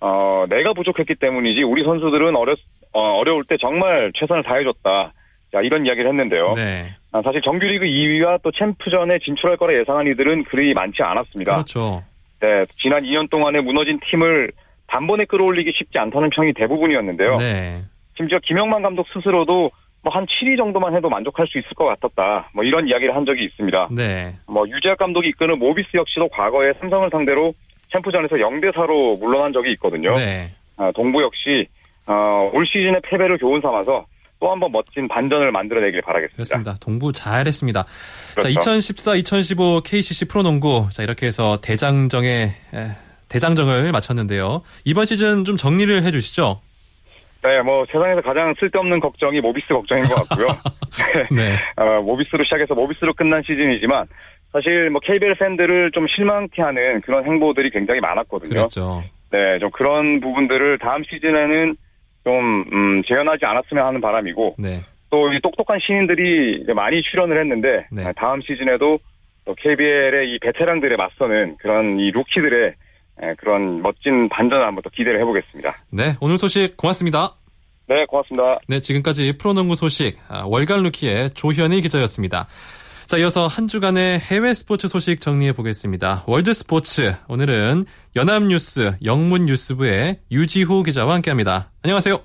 어, 0.00 0.44
내가 0.48 0.72
부족했기 0.74 1.14
때문이지 1.16 1.62
우리 1.62 1.84
선수들은 1.84 2.36
어렸 2.36 2.58
어, 2.92 3.00
어려울 3.18 3.44
때 3.44 3.56
정말 3.60 4.12
최선을 4.18 4.42
다해줬다. 4.42 5.12
자, 5.52 5.60
이런 5.62 5.86
이야기를 5.86 6.10
했는데요. 6.10 6.52
네. 6.54 6.94
아, 7.12 7.22
사실 7.22 7.40
정규리그 7.42 7.86
2위와 7.86 8.40
또 8.42 8.50
챔프전에 8.52 9.18
진출할 9.24 9.56
거라 9.56 9.78
예상한 9.78 10.06
이들은 10.06 10.44
그리 10.44 10.74
많지 10.74 11.02
않았습니다. 11.02 11.54
그렇죠. 11.54 12.02
네, 12.40 12.66
지난 12.80 13.02
2년 13.02 13.30
동안에 13.30 13.60
무너진 13.60 13.98
팀을 14.10 14.52
단번에 14.86 15.24
끌어올리기 15.24 15.72
쉽지 15.76 15.98
않다는 15.98 16.30
평이 16.30 16.52
대부분이었는데요. 16.54 17.36
네. 17.36 17.82
심지어 18.16 18.38
김영만 18.42 18.82
감독 18.82 19.06
스스로도 19.12 19.70
뭐 20.02 20.12
한 20.14 20.24
7위 20.26 20.56
정도만 20.56 20.94
해도 20.94 21.08
만족할 21.08 21.46
수 21.48 21.58
있을 21.58 21.70
것 21.74 21.84
같았다. 21.86 22.50
뭐 22.54 22.64
이런 22.64 22.86
이야기를 22.88 23.14
한 23.16 23.24
적이 23.26 23.44
있습니다. 23.44 23.88
네. 23.90 24.36
뭐 24.48 24.66
유재학 24.68 24.96
감독이 24.98 25.28
이끄는 25.30 25.58
모비스 25.58 25.88
역시도 25.94 26.28
과거에 26.28 26.72
삼성을 26.80 27.08
상대로 27.10 27.52
챔프전에서 27.92 28.36
0대 28.36 28.72
4로 28.72 29.18
물러난 29.18 29.52
적이 29.52 29.72
있거든요. 29.72 30.16
네. 30.16 30.52
아, 30.76 30.92
동부 30.94 31.22
역시 31.22 31.66
어, 32.06 32.50
올 32.52 32.66
시즌의 32.66 33.00
패배를 33.02 33.38
교훈 33.38 33.60
삼아서 33.60 34.06
또 34.40 34.50
한 34.50 34.60
번 34.60 34.70
멋진 34.70 35.08
반전을 35.08 35.50
만들어내길 35.50 36.00
바라겠습니다. 36.02 36.36
그렇습니다. 36.36 36.74
동부 36.80 37.10
잘했습니다. 37.12 37.84
그렇죠. 38.36 38.42
자, 38.42 38.48
2014, 38.48 39.16
2015 39.16 39.80
KCC 39.84 40.28
프로농구. 40.28 40.90
자, 40.92 41.02
이렇게 41.02 41.26
해서 41.26 41.60
대장정에 41.60 42.28
에, 42.72 42.88
대장정을 43.28 43.90
마쳤는데요. 43.90 44.62
이번 44.84 45.06
시즌 45.06 45.44
좀 45.44 45.56
정리를 45.56 46.04
해 46.04 46.10
주시죠. 46.12 46.60
네, 47.42 47.62
뭐 47.62 47.86
세상에서 47.86 48.20
가장 48.22 48.54
쓸데없는 48.58 49.00
걱정이 49.00 49.40
모비스 49.40 49.68
걱정인 49.68 50.04
것 50.04 50.14
같고요. 50.14 50.48
네. 51.34 51.54
어, 51.76 52.02
모비스로 52.02 52.44
시작해서 52.44 52.74
모비스로 52.74 53.14
끝난 53.14 53.42
시즌이지만 53.42 54.06
사실 54.52 54.90
뭐 54.90 55.00
KBL 55.00 55.34
팬들을 55.36 55.92
좀 55.92 56.06
실망케 56.08 56.62
하는 56.62 57.00
그런 57.02 57.24
행보들이 57.24 57.70
굉장히 57.70 58.00
많았거든요. 58.00 58.50
그렇죠. 58.50 59.02
네, 59.30 59.58
좀 59.60 59.70
그런 59.70 60.20
부분들을 60.20 60.78
다음 60.78 61.04
시즌에는 61.04 61.76
좀 62.24 62.64
음, 62.72 63.02
재현하지 63.06 63.44
않았으면 63.44 63.86
하는 63.86 64.00
바람이고 64.00 64.56
네. 64.58 64.80
또 65.10 65.32
이 65.32 65.40
똑똑한 65.40 65.78
신인들이 65.80 66.64
많이 66.74 67.02
출현을 67.02 67.38
했는데 67.40 67.86
네. 67.90 68.04
아, 68.04 68.12
다음 68.12 68.40
시즌에도 68.42 68.98
또 69.44 69.54
KBL의 69.54 70.34
이 70.34 70.38
베테랑들에 70.40 70.96
맞서는 70.96 71.56
그런 71.58 71.98
이 71.98 72.10
루키들의 72.10 72.60
예, 72.60 72.74
그런 73.38 73.82
멋진 73.82 74.28
반전을 74.28 74.64
한번 74.66 74.82
더 74.82 74.90
기대를 74.90 75.20
해보겠습니다. 75.20 75.76
네, 75.90 76.14
오늘 76.20 76.38
소식 76.38 76.76
고맙습니다. 76.76 77.34
네, 77.88 78.04
고맙습니다. 78.06 78.58
네, 78.68 78.80
지금까지 78.80 79.38
프로농구 79.38 79.74
소식 79.74 80.18
아, 80.28 80.42
월간 80.46 80.82
루키의 80.82 81.30
조현일 81.30 81.80
기자였습니다. 81.80 82.46
자, 83.06 83.16
이어서 83.16 83.46
한 83.46 83.66
주간의 83.68 84.18
해외 84.18 84.52
스포츠 84.52 84.86
소식 84.86 85.20
정리해 85.20 85.52
보겠습니다. 85.52 86.24
월드 86.26 86.52
스포츠 86.52 87.14
오늘은 87.28 87.86
연합뉴스 88.16 88.96
영문 89.02 89.46
뉴스부의 89.46 90.18
유지호 90.30 90.82
기자와 90.82 91.14
함께합니다. 91.14 91.70
안녕하세요. 91.82 92.18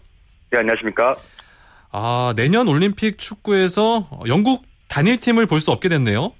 네, 0.51 0.59
안녕하십니까? 0.59 1.15
아, 1.91 2.33
내년 2.35 2.67
올림픽 2.67 3.17
축구에서 3.17 4.09
영국 4.27 4.63
단일팀을 4.89 5.45
볼 5.47 5.61
수 5.61 5.71
없게 5.71 5.87
됐네요. 5.89 6.33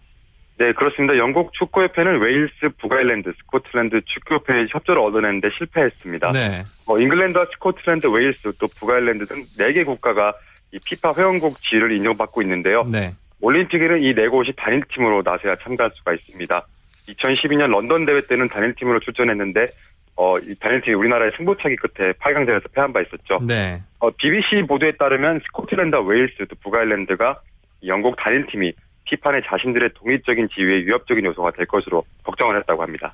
네, 0.57 0.71
그렇습니다. 0.73 1.17
영국 1.17 1.51
축구협회는 1.53 2.21
웨일스, 2.21 2.75
북아일랜드, 2.79 3.33
스코틀랜드 3.39 4.01
축구협회의 4.05 4.67
협조를 4.69 5.01
얻어내는데 5.01 5.49
실패했습니다. 5.57 6.31
네. 6.31 6.63
어, 6.87 6.99
잉글랜드와 6.99 7.45
스코틀랜드, 7.53 8.07
웨일스, 8.07 8.53
또 8.59 8.67
북아일랜드 8.79 9.25
등 9.25 9.37
4개 9.57 9.85
국가가 9.85 10.33
이 10.71 10.79
피파 10.85 11.13
회원국 11.17 11.57
지위를 11.59 11.91
인정받고 11.93 12.41
있는데요. 12.43 12.83
네. 12.83 13.13
올림픽에는 13.41 14.01
이 14.03 14.11
네 14.11 14.27
곳이 14.29 14.53
단일팀으로 14.55 15.21
나서야 15.23 15.55
참가할 15.63 15.91
수가 15.95 16.13
있습니다. 16.13 16.67
2012년 17.09 17.69
런던 17.71 18.05
대회 18.05 18.21
때는 18.21 18.47
단일팀으로 18.47 18.99
출전했는데 19.01 19.67
어, 20.15 20.37
이 20.39 20.55
단일팀이 20.55 20.95
우리나라의 20.95 21.31
승부차기 21.37 21.75
끝에 21.75 22.13
8강전에서 22.13 22.71
패한 22.73 22.93
바 22.93 23.01
있었죠. 23.01 23.39
네. 23.45 23.81
어, 23.99 24.09
BBC 24.11 24.67
보도에 24.67 24.93
따르면 24.93 25.41
스코틀랜드와 25.47 26.03
웨일스, 26.03 26.45
또 26.47 26.55
북아일랜드가 26.61 27.41
이 27.81 27.87
영국 27.89 28.15
단일팀이 28.17 28.71
피판의 29.15 29.43
자신들의 29.47 29.91
독립적인 29.95 30.49
지위에 30.55 30.85
위협적인 30.85 31.23
요소가 31.25 31.51
될 31.51 31.65
것으로 31.67 32.03
걱정을 32.23 32.57
했다고 32.59 32.81
합니다. 32.81 33.13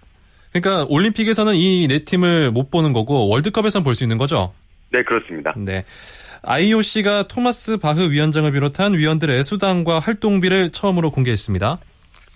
그러니까 0.54 0.86
올림픽에서는 0.90 1.54
이 1.56 1.88
네 1.88 2.00
팀을 2.06 2.52
못 2.52 2.72
보는 2.72 2.94
거고 2.94 3.28
월드컵에서는 3.30 3.84
볼수 3.84 4.04
있는 4.04 4.18
거죠? 4.18 4.54
네, 4.92 5.04
그렇습니다. 5.04 5.54
네. 5.58 5.84
IOC가 6.44 7.24
토마스 7.28 7.78
바흐 7.78 8.12
위원장을 8.12 8.50
비롯한 8.52 8.94
위원들의 8.94 9.44
수당과 9.44 10.00
활동비를 10.00 10.70
처음으로 10.72 11.12
공개했습니다. 11.12 11.78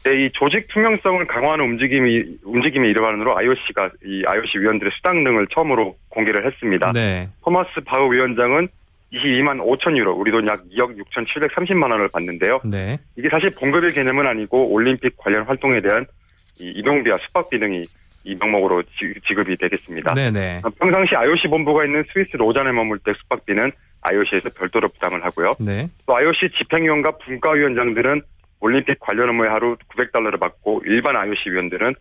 네, 0.04 0.12
이 0.26 0.30
조직 0.34 0.68
투명성을 0.68 1.26
강화하는 1.28 1.64
움직임이 1.66 2.24
움직임의 2.44 2.92
일환으로 2.92 3.38
IOC가 3.38 3.90
이 4.06 4.24
IOC 4.28 4.60
위원들의 4.60 4.92
수당 4.98 5.24
등을 5.24 5.48
처음으로 5.54 5.96
공개를 6.10 6.46
했습니다. 6.46 6.92
네. 6.92 7.30
토마스 7.46 7.70
바흐 7.86 8.12
위원장은 8.12 8.68
22만 9.14 9.60
5천 9.62 9.96
유로, 9.98 10.14
우리 10.14 10.32
돈 10.32 10.48
약 10.48 10.64
2억 10.70 10.98
6,730만 10.98 11.92
원을 11.92 12.08
받는데요. 12.10 12.60
네. 12.66 12.98
이게 13.16 13.30
사실 13.30 13.50
봉급일 13.52 13.92
개념은 13.92 14.26
아니고 14.28 14.72
올림픽 14.72 15.16
관련 15.18 15.44
활동에 15.44 15.82
대한 15.82 16.06
이 16.60 16.70
이동비와 16.76 17.18
숙박비 17.18 17.60
등이 17.60 17.86
이 18.26 18.36
명목으로 18.36 18.84
지- 18.84 19.14
지급이 19.28 19.56
되겠습니다. 19.58 20.14
네네. 20.14 20.62
평상시 20.80 21.16
IOC 21.16 21.48
본부가 21.50 21.86
있는 21.86 22.04
스위스 22.14 22.36
로잔에 22.38 22.72
머물 22.72 22.98
때 23.00 23.12
숙박비는 23.20 23.72
IOC에서 24.02 24.50
별도로 24.58 24.90
부담을 24.90 25.24
하고요. 25.26 25.54
네. 25.60 25.88
또 26.06 26.16
IOC 26.16 26.50
집행위원과 26.58 27.18
분과위원장들은 27.18 28.22
올림픽 28.62 28.98
관련 29.00 29.30
업무에 29.30 29.50
하루 29.50 29.76
900달러를 29.96 30.40
받고 30.40 30.84
일반 30.86 31.18
IOC 31.18 31.50
위원들은 31.50 31.94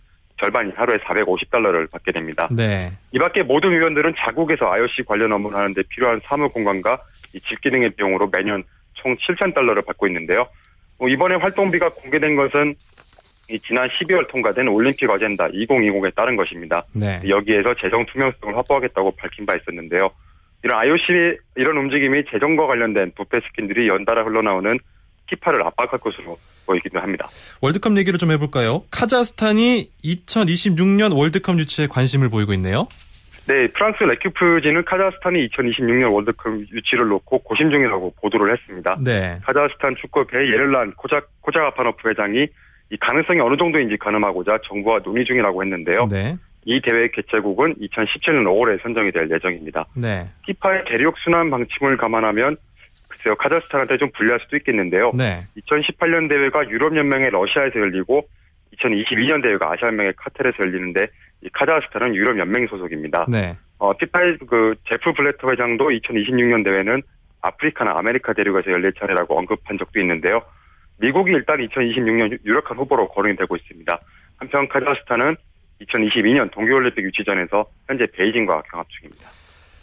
절반이 0.43 0.73
하루에 0.75 0.97
450달러를 0.99 1.89
받게 1.89 2.11
됩니다. 2.11 2.49
네. 2.51 2.91
이 3.13 3.19
밖에 3.19 3.45
모든 3.45 3.71
위원들은 3.71 4.15
자국에서 4.19 4.67
IOC 4.73 5.05
관련 5.07 5.31
업무를 5.31 5.57
하는데 5.57 5.81
필요한 5.89 6.21
사무 6.25 6.49
공간과 6.49 6.99
이 7.33 7.41
집기 7.41 7.71
등의 7.71 7.91
비용으로 7.91 8.29
매년 8.33 8.65
총 8.95 9.17
7,000달러를 9.17 9.87
받고 9.87 10.09
있는데요. 10.09 10.49
뭐 10.99 11.09
이번에 11.09 11.37
활동비가 11.37 11.91
공개된 11.91 12.35
것은 12.35 12.75
이 13.51 13.59
지난 13.61 13.89
12월 13.89 14.29
통과된 14.29 14.67
올림픽 14.67 15.09
어젠다 15.09 15.47
2020에 15.49 16.15
따른 16.17 16.37
것입니다. 16.37 16.85
네. 16.93 17.21
여기에서 17.29 17.75
재정 17.75 18.05
투명성을 18.07 18.57
확보하겠다고 18.57 19.13
밝힌 19.13 19.47
바 19.47 19.55
있었는데요. 19.55 20.11
이런 20.65 20.79
IOC 20.79 21.39
이런 21.57 21.77
움직임이 21.77 22.25
재정과 22.31 22.67
관련된 22.67 23.13
부패 23.17 23.39
스킨들이 23.41 23.89
연달아 23.89 24.25
흘러나오는 24.25 24.79
피파를 25.27 25.65
압박할 25.67 26.01
것으로 26.01 26.37
보이기도 26.67 27.01
합니다. 27.01 27.27
월드컵 27.61 27.97
얘기를 27.97 28.19
좀 28.19 28.31
해볼까요? 28.31 28.83
카자흐스탄이 28.91 29.91
2026년 30.05 31.17
월드컵 31.17 31.59
유치에 31.59 31.87
관심을 31.87 32.29
보이고 32.29 32.53
있네요. 32.55 32.89
네, 33.49 33.67
프랑스 33.69 34.03
레키프지는 34.05 34.85
카자흐스탄이 34.85 35.49
2026년 35.49 36.13
월드컵 36.13 36.53
유치를 36.73 37.09
놓고 37.09 37.41
고심 37.41 37.71
중이라고 37.71 38.15
보도를 38.21 38.53
했습니다. 38.53 38.97
네. 39.01 39.39
카자흐스탄 39.45 39.97
축구협회 40.01 40.39
예를란 40.39 40.93
코자, 40.97 41.21
코자가파노프 41.41 42.09
회장이 42.09 42.47
이 42.91 42.97
가능성이 42.99 43.41
어느 43.41 43.57
정도인지 43.57 43.97
가늠하고자 43.97 44.59
정부와 44.69 45.01
논의 45.01 45.25
중이라고 45.25 45.63
했는데요. 45.63 46.07
네. 46.11 46.37
이 46.65 46.81
대회 46.81 47.09
개최국은 47.09 47.75
2017년 47.75 48.45
5월에 48.45 48.81
선정이 48.83 49.11
될 49.11 49.29
예정입니다. 49.31 49.87
네. 49.97 50.29
피파의 50.47 50.85
대륙 50.85 51.17
순환 51.25 51.51
방침을 51.51 51.97
감안하면 51.97 52.57
글쎄요 53.23 53.37
카자흐스탄한테 53.37 53.99
좀 53.99 54.11
불리할 54.11 54.41
수도 54.41 54.57
있겠는데요. 54.57 55.13
네. 55.15 55.47
2018년 55.57 56.29
대회가 56.29 56.69
유럽연맹의 56.69 57.31
러시아에서 57.31 57.79
열리고 57.79 58.27
2022년 58.77 59.43
대회가 59.47 59.73
아시아연맹의 59.73 60.15
카타르에서 60.17 60.57
열리는데 60.61 61.07
이 61.43 61.49
카자흐스탄은 61.53 62.15
유럽연맹 62.15 62.67
소속입니다. 62.67 63.27
네. 63.29 63.57
어, 63.79 63.97
피파의 63.97 64.39
그 64.49 64.75
제프 64.89 65.13
블라터 65.13 65.51
회장도 65.51 65.91
2026년 65.91 66.65
대회는 66.65 67.03
아프리카나 67.43 67.93
아메리카 67.97 68.33
대륙에서 68.33 68.71
열릴 68.71 68.93
차례라고 68.95 69.39
언급한 69.39 69.79
적도 69.79 70.01
있는데요. 70.01 70.43
미국이 70.99 71.33
일단 71.33 71.59
2026년 71.59 72.39
유력한 72.45 72.77
후보로 72.77 73.09
거론이 73.09 73.37
되고 73.37 73.57
있습니다. 73.57 73.99
한편 74.37 74.69
카자흐스탄은 74.69 75.37
2022년 75.81 76.51
동계올림픽 76.53 77.05
유치전에서 77.05 77.67
현재 77.89 78.07
베이징과 78.07 78.63
경합 78.71 78.87
중입니다. 78.91 79.42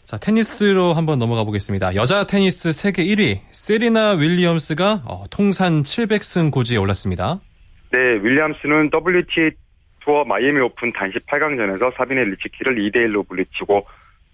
자, 0.09 0.17
테니스로 0.17 0.93
한번 0.93 1.19
넘어가 1.19 1.43
보겠습니다. 1.43 1.93
여자 1.93 2.25
테니스 2.25 2.71
세계 2.71 3.03
1위 3.03 3.41
세리나 3.51 4.13
윌리엄스가 4.13 5.03
어, 5.05 5.25
통산 5.29 5.83
700승 5.83 6.49
고지에 6.49 6.77
올랐습니다. 6.77 7.39
네, 7.91 7.99
윌리엄스는 7.99 8.89
WTA 8.91 9.51
투어 9.99 10.23
마이애미 10.23 10.61
오픈 10.61 10.91
단식 10.93 11.23
8강전에서 11.27 11.95
사비네 11.95 12.23
리지키를 12.23 12.77
2대 12.77 12.95
1로 13.05 13.23
물리치고 13.29 13.85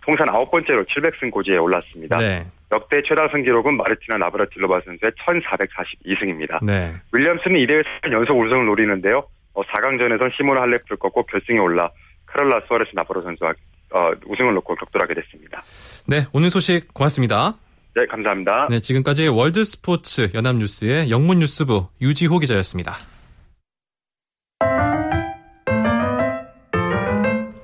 통산 0.05 0.29
아홉 0.29 0.49
번째로 0.49 0.85
700승 0.85 1.29
고지에 1.29 1.57
올랐습니다. 1.57 2.19
네. 2.19 2.45
역대 2.71 3.01
최다승 3.05 3.43
기록은 3.43 3.75
마르티나 3.75 4.17
나브라틸로바 4.17 4.79
선수의 4.85 5.11
1442승입니다. 5.11 6.63
네. 6.63 6.93
윌리엄스는 7.11 7.59
이 7.59 7.67
대회 7.67 7.81
4년 7.81 8.13
연속 8.13 8.39
우승을 8.39 8.65
노리는데요. 8.65 9.27
어, 9.55 9.61
4강전에선 9.63 10.37
시모나 10.37 10.61
할레프를 10.61 10.95
꺾고 10.99 11.23
결승에 11.23 11.57
올라 11.57 11.89
카를라 12.27 12.61
수아레스 12.65 12.91
나바로 12.93 13.21
선수와 13.23 13.53
어, 13.95 14.11
우승을 14.27 14.53
놓고 14.55 14.75
격돌하게 14.75 15.13
됐습니다. 15.13 15.63
네, 16.05 16.25
오늘 16.33 16.49
소식 16.49 16.93
고맙습니다. 16.93 17.55
네, 17.95 18.05
감사합니다. 18.07 18.67
네, 18.69 18.81
지금까지 18.81 19.29
월드 19.29 19.63
스포츠 19.63 20.29
연합뉴스의 20.33 21.09
영문뉴스부 21.09 21.87
유지호 22.01 22.39
기자였습니다. 22.39 22.93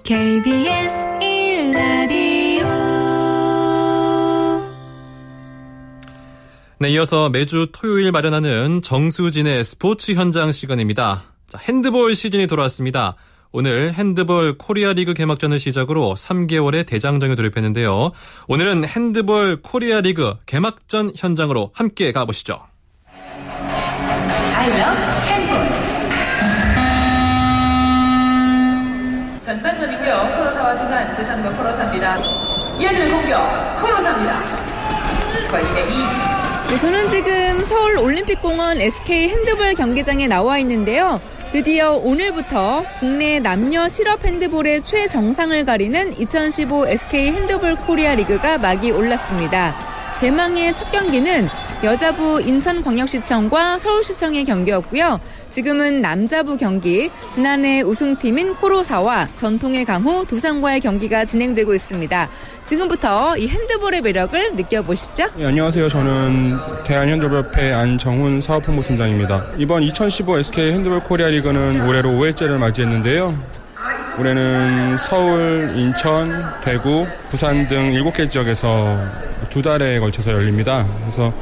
KBS 0.06 1.06
1라디오 1.20 2.64
네, 6.80 6.90
이어서 6.92 7.30
매주 7.30 7.68
토요일 7.74 8.14
마련하는 8.14 8.82
정수진의 8.82 9.66
스포츠 9.66 10.14
현장 10.14 10.54
시간입니다. 10.54 11.24
자, 11.48 11.58
핸드볼 11.58 12.16
시즌이 12.16 12.48
돌아왔습니다. 12.48 13.18
오늘 13.54 13.94
핸드볼 13.94 14.58
코리아 14.58 14.94
리그 14.94 15.14
개막전을 15.14 15.60
시작으로 15.60 16.14
3개월의 16.16 16.86
대장정에 16.88 17.36
돌입했는데요. 17.36 18.12
오늘은 18.48 18.86
핸드볼 18.86 19.62
코리아 19.62 20.00
리그 20.00 20.36
개막전 20.46 21.12
현장으로 21.18 21.72
함께 21.74 22.14
가보시죠. 22.14 22.62
전반전이고요. 29.42 30.36
코로사와 30.38 30.76
두산, 30.78 31.14
두산과 31.14 31.58
코로사입니다. 31.58 32.18
이어지는 32.80 33.12
공격, 33.12 33.82
코로사입니다. 33.82 34.40
스코어 35.42 35.60
2대2. 35.60 36.70
네, 36.70 36.78
저는 36.78 37.10
지금 37.10 37.66
서울 37.66 37.98
올림픽공원 37.98 38.80
SK 38.80 39.28
핸드볼 39.28 39.74
경기장에 39.74 40.28
나와 40.28 40.58
있는데요. 40.60 41.20
드디어 41.52 41.96
오늘부터 41.96 42.86
국내 42.98 43.40
남녀 43.40 43.90
실업 43.90 44.24
핸드볼의 44.24 44.84
최정상을 44.84 45.66
가리는 45.66 46.18
2015 46.18 46.88
SK 46.88 47.32
핸드볼 47.32 47.76
코리아 47.76 48.16
리그가 48.16 48.58
막이 48.58 48.92
올랐습니다. 48.92 49.76
대망의 50.22 50.74
첫 50.74 50.90
경기는 50.94 51.50
여자부 51.84 52.40
인천광역시청과 52.42 53.80
서울시청의 53.80 54.46
경기였고요. 54.46 55.20
지금은 55.50 56.00
남자부 56.02 56.56
경기, 56.56 57.10
지난해 57.32 57.82
우승팀인 57.82 58.56
코로사와 58.56 59.30
전통의 59.34 59.86
강호 59.86 60.26
두산과의 60.26 60.80
경기가 60.80 61.26
진행되고 61.26 61.74
있습니다. 61.74 62.30
지금부터 62.66 63.36
이 63.38 63.48
핸드볼의 63.48 64.02
매력을 64.02 64.56
느껴보시죠. 64.56 65.30
네, 65.36 65.48
안녕하세요. 65.48 65.90
저는 65.90 66.58
대한핸드볼협회 66.86 67.74
안정훈 67.74 68.42
사업본부팀장입니다. 68.42 69.48
이번 69.58 69.82
2015 69.82 70.38
SK 70.38 70.74
핸드볼 70.74 71.00
코리아 71.00 71.30
리그는 71.30 71.88
올해로 71.88 72.12
5회째를 72.12 72.60
맞이했는데요. 72.60 73.36
올해는 74.20 74.98
서울, 75.00 75.74
인천, 75.76 76.44
대구, 76.64 77.08
부산 77.30 77.66
등 77.66 77.92
7개 77.94 78.30
지역에서 78.30 79.00
두 79.50 79.64
달에 79.64 80.00
걸쳐서 80.00 80.32
열립니다. 80.32 80.86
그래서 81.00 81.34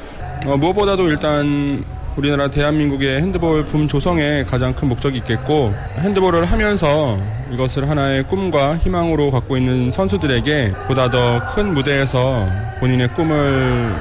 어, 0.46 0.58
무엇보다도 0.58 1.10
일단 1.10 1.84
우리나라 2.16 2.50
대한민국의 2.50 3.22
핸드볼 3.22 3.66
붐 3.66 3.88
조성에 3.88 4.44
가장 4.44 4.74
큰 4.74 4.90
목적이 4.90 5.20
있겠고 5.20 5.74
핸드볼을 6.00 6.46
하면서 6.46 7.18
이것을 7.52 7.90
하나의 7.90 8.24
꿈과 8.24 8.78
희망으로 8.78 9.32
갖고 9.32 9.58
있는 9.58 9.90
선수들에게 9.92 10.74
보다 10.88 11.10
더 11.10 11.40
큰 11.54 11.74
무대에서 11.74 12.48
본인의 12.80 13.10
꿈을 13.10 13.94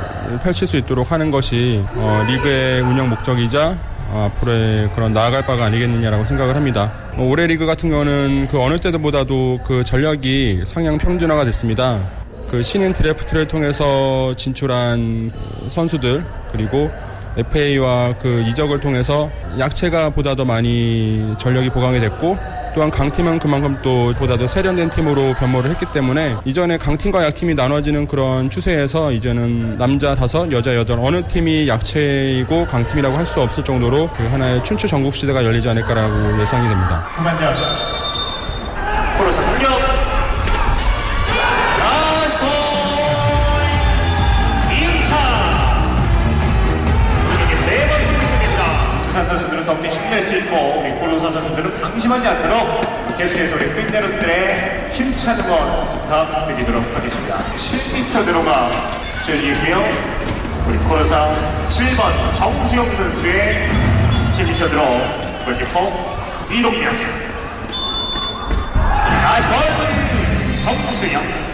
펼칠 0.43 0.67
수 0.67 0.77
있도록 0.79 1.13
하는 1.13 1.31
것이 1.31 1.83
어, 1.97 2.25
리그의 2.29 2.81
운영 2.83 3.09
목적이자 3.11 3.77
어, 4.11 4.31
앞으로의 4.35 4.91
그런 4.95 5.13
나아갈 5.13 5.45
바가 5.45 5.67
아니겠느냐라고 5.67 6.25
생각을 6.25 6.57
합니다. 6.57 6.93
어, 7.17 7.25
올해 7.25 7.47
리그 7.47 7.67
같은 7.67 7.91
경우는 7.91 8.49
그 8.51 8.61
어느 8.61 8.79
때보다도 8.79 9.61
그 9.67 9.85
전력이 9.85 10.63
상향 10.65 10.99
평준화가 10.99 11.45
됐습니다. 11.45 11.99
그 12.51 12.63
신인 12.63 12.93
드래프트를 12.93 13.47
통해서 13.49 14.35
진출한 14.37 15.31
선수들 15.69 16.25
그리고 16.53 16.91
FA와 17.37 18.15
그 18.21 18.43
이적을 18.49 18.81
통해서 18.81 19.31
약체가 19.59 20.11
보다 20.11 20.35
더 20.35 20.45
많이 20.45 21.35
전력이 21.39 21.71
보강이 21.71 22.01
됐고 22.01 22.37
또한 22.75 22.91
강팀은 22.91 23.39
그만큼 23.39 23.77
또 23.83 24.13
보다 24.19 24.37
더 24.37 24.47
세련된 24.47 24.91
팀으로 24.91 25.35
변모를 25.35 25.71
했기 25.71 25.87
때문에 25.93 26.37
이전에 26.45 26.79
강팀과 26.79 27.25
약팀이 27.27 27.55
나눠지는 27.55 28.07
그런 28.07 28.51
추세에서 28.51 29.13
이제는 29.13 29.79
남자 29.79 30.15
다섯, 30.15 30.51
여자 30.53 30.75
여덟 30.75 30.99
어느 31.01 31.27
팀이 31.27 31.69
약체이고 31.69 32.67
강팀이라고 32.67 33.17
할 33.17 33.27
수 33.27 33.41
없을 33.43 33.63
정도로 33.63 34.09
그 34.17 34.25
하나의 34.27 34.65
춘추 34.65 34.87
전국 34.87 35.15
시대가 35.15 35.45
열리지 35.45 35.69
않을까라고 35.69 36.41
예상이 36.41 36.67
됩니다. 36.69 37.07
후반전 37.15 38.08
7번 62.79 62.87
정수영 62.87 62.97
선수의 62.97 63.69
7m 64.31 64.71
드로우 64.71 64.85
골키퍼 65.45 65.75
이동현 66.53 66.97
나이스 69.23 69.49
볼! 69.49 69.57
정수영 70.63 71.48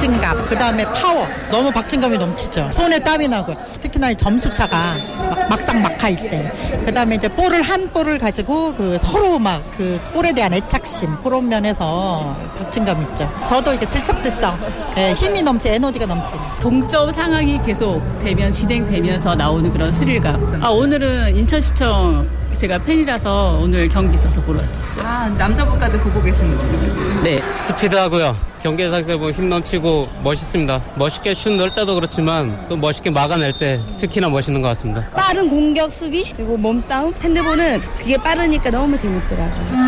박진감, 0.00 0.46
그 0.46 0.56
다음에 0.56 0.82
파워. 0.86 1.26
너무 1.50 1.70
박진감이 1.70 2.16
넘치죠. 2.16 2.70
손에 2.72 2.98
땀이 3.00 3.28
나고. 3.28 3.52
특히나 3.82 4.10
이 4.10 4.16
점수차가 4.16 4.94
막, 5.18 5.48
막상 5.50 5.82
막하일 5.82 6.16
때. 6.16 6.80
그 6.86 6.94
다음에 6.94 7.16
이제 7.16 7.28
볼을 7.28 7.60
한 7.60 7.86
볼을 7.92 8.18
가지고 8.18 8.74
그 8.74 8.96
서로 8.96 9.38
막 9.38 9.60
그 9.76 10.00
볼에 10.14 10.32
대한 10.32 10.54
애착심. 10.54 11.16
그런 11.22 11.48
면에서 11.48 12.34
박진감 12.58 13.02
있죠. 13.02 13.30
저도 13.46 13.72
이렇게 13.72 13.88
들썩들썩. 13.90 14.58
예, 14.96 15.12
힘이 15.12 15.42
넘치, 15.42 15.68
에너지가 15.68 16.06
넘치는. 16.06 16.42
동점 16.60 17.12
상황이 17.12 17.60
계속 17.60 18.00
되면 18.20 18.50
진행되면서 18.50 19.34
나오는 19.34 19.70
그런 19.70 19.92
스릴감. 19.92 20.60
아 20.62 20.68
오늘은 20.68 21.36
인천시청 21.36 22.26
제가 22.60 22.76
팬이라서 22.78 23.58
오늘 23.62 23.88
경기 23.88 24.16
있어서 24.16 24.38
보러 24.42 24.58
왔죠. 24.60 25.00
아, 25.02 25.28
남자분까지 25.38 25.98
보고 26.00 26.20
계시는 26.22 26.58
거죠? 26.58 27.22
네. 27.22 27.40
스피드하고요. 27.56 28.36
경기장에서 28.62 29.16
보면 29.16 29.32
힘 29.32 29.48
넘치고 29.48 30.06
멋있습니다. 30.22 30.82
멋있게 30.96 31.32
슛 31.32 31.52
넣을 31.56 31.70
때도 31.74 31.94
그렇지만 31.94 32.66
또 32.68 32.76
멋있게 32.76 33.08
막아낼 33.08 33.54
때 33.58 33.80
특히나 33.98 34.28
멋있는 34.28 34.60
것 34.60 34.68
같습니다. 34.68 35.08
빠른 35.14 35.48
공격 35.48 35.90
수비 35.90 36.22
그리고 36.36 36.58
몸싸움 36.58 37.14
핸드볼은 37.22 37.80
그게 37.96 38.18
빠르니까 38.18 38.68
너무 38.70 38.98
재밌더라고요. 38.98 39.78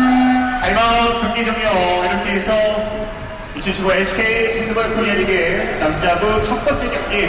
알바 0.63 1.19
경기 1.21 1.45
종료 1.45 1.59
이렇게 2.05 2.31
해서 2.31 2.51
2015 3.55 3.91
SK 3.93 4.25
핸드볼 4.61 4.95
코리아 4.95 5.13
리그 5.13 5.77
남자부 5.79 6.41
첫 6.41 6.65
번째 6.65 6.89
경기 6.89 7.27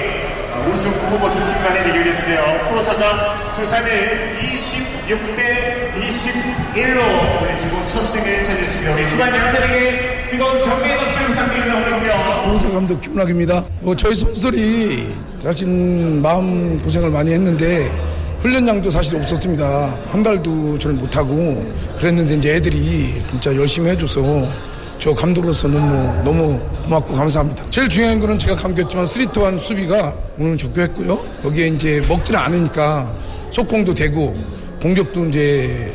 우승 0.71 0.91
후보 0.91 1.31
두 1.31 1.45
팀 1.45 1.55
간의 1.63 1.85
대결이었는데요. 1.85 2.67
프로사가 2.71 3.53
두산을 3.55 4.39
26대 5.09 5.95
21로 6.01 7.39
보내주고 7.41 7.87
첫 7.87 8.01
승을 8.03 8.45
차지했습니다. 8.45 8.95
우리 8.95 9.05
수관 9.05 9.35
양들에게 9.35 10.29
뜨거운 10.31 10.61
격려의 10.63 10.99
박수를 10.99 11.27
부탁드리려고 11.29 11.81
하고요. 11.95 12.53
고사 12.53 12.71
감독 12.71 13.01
김락입니다. 13.01 13.65
뭐 13.83 13.95
저희 13.95 14.15
선수들이 14.15 15.15
사실 15.39 15.69
마음 15.69 16.81
고생을 16.83 17.11
많이 17.11 17.33
했는데 17.33 17.91
훈련량도 18.41 18.91
사실 18.91 19.17
없었습니다. 19.17 19.95
한 20.11 20.23
달도 20.23 20.79
저를 20.79 20.97
못하고 20.97 21.71
그랬는데 21.99 22.37
이제 22.37 22.55
애들이 22.55 23.21
진짜 23.31 23.55
열심히 23.55 23.91
해줘서 23.91 24.49
저 24.99 25.13
감독으로서 25.15 25.69
너무 25.69 26.23
너무 26.25 26.61
고맙고 26.85 27.15
감사합니다. 27.15 27.65
제일 27.71 27.89
중요한 27.89 28.21
거는 28.21 28.39
제가 28.39 28.57
감겼지만 28.57 29.07
스리트한 29.07 29.59
수비가 29.59 30.15
오늘 30.39 30.57
적교했고요. 30.57 31.17
거기에 31.43 31.69
이제 31.69 32.03
먹지는 32.09 32.41
않으니까 32.41 33.07
속공도 33.51 33.95
되고 33.95 34.35
공격도 34.89 35.27
이제 35.27 35.91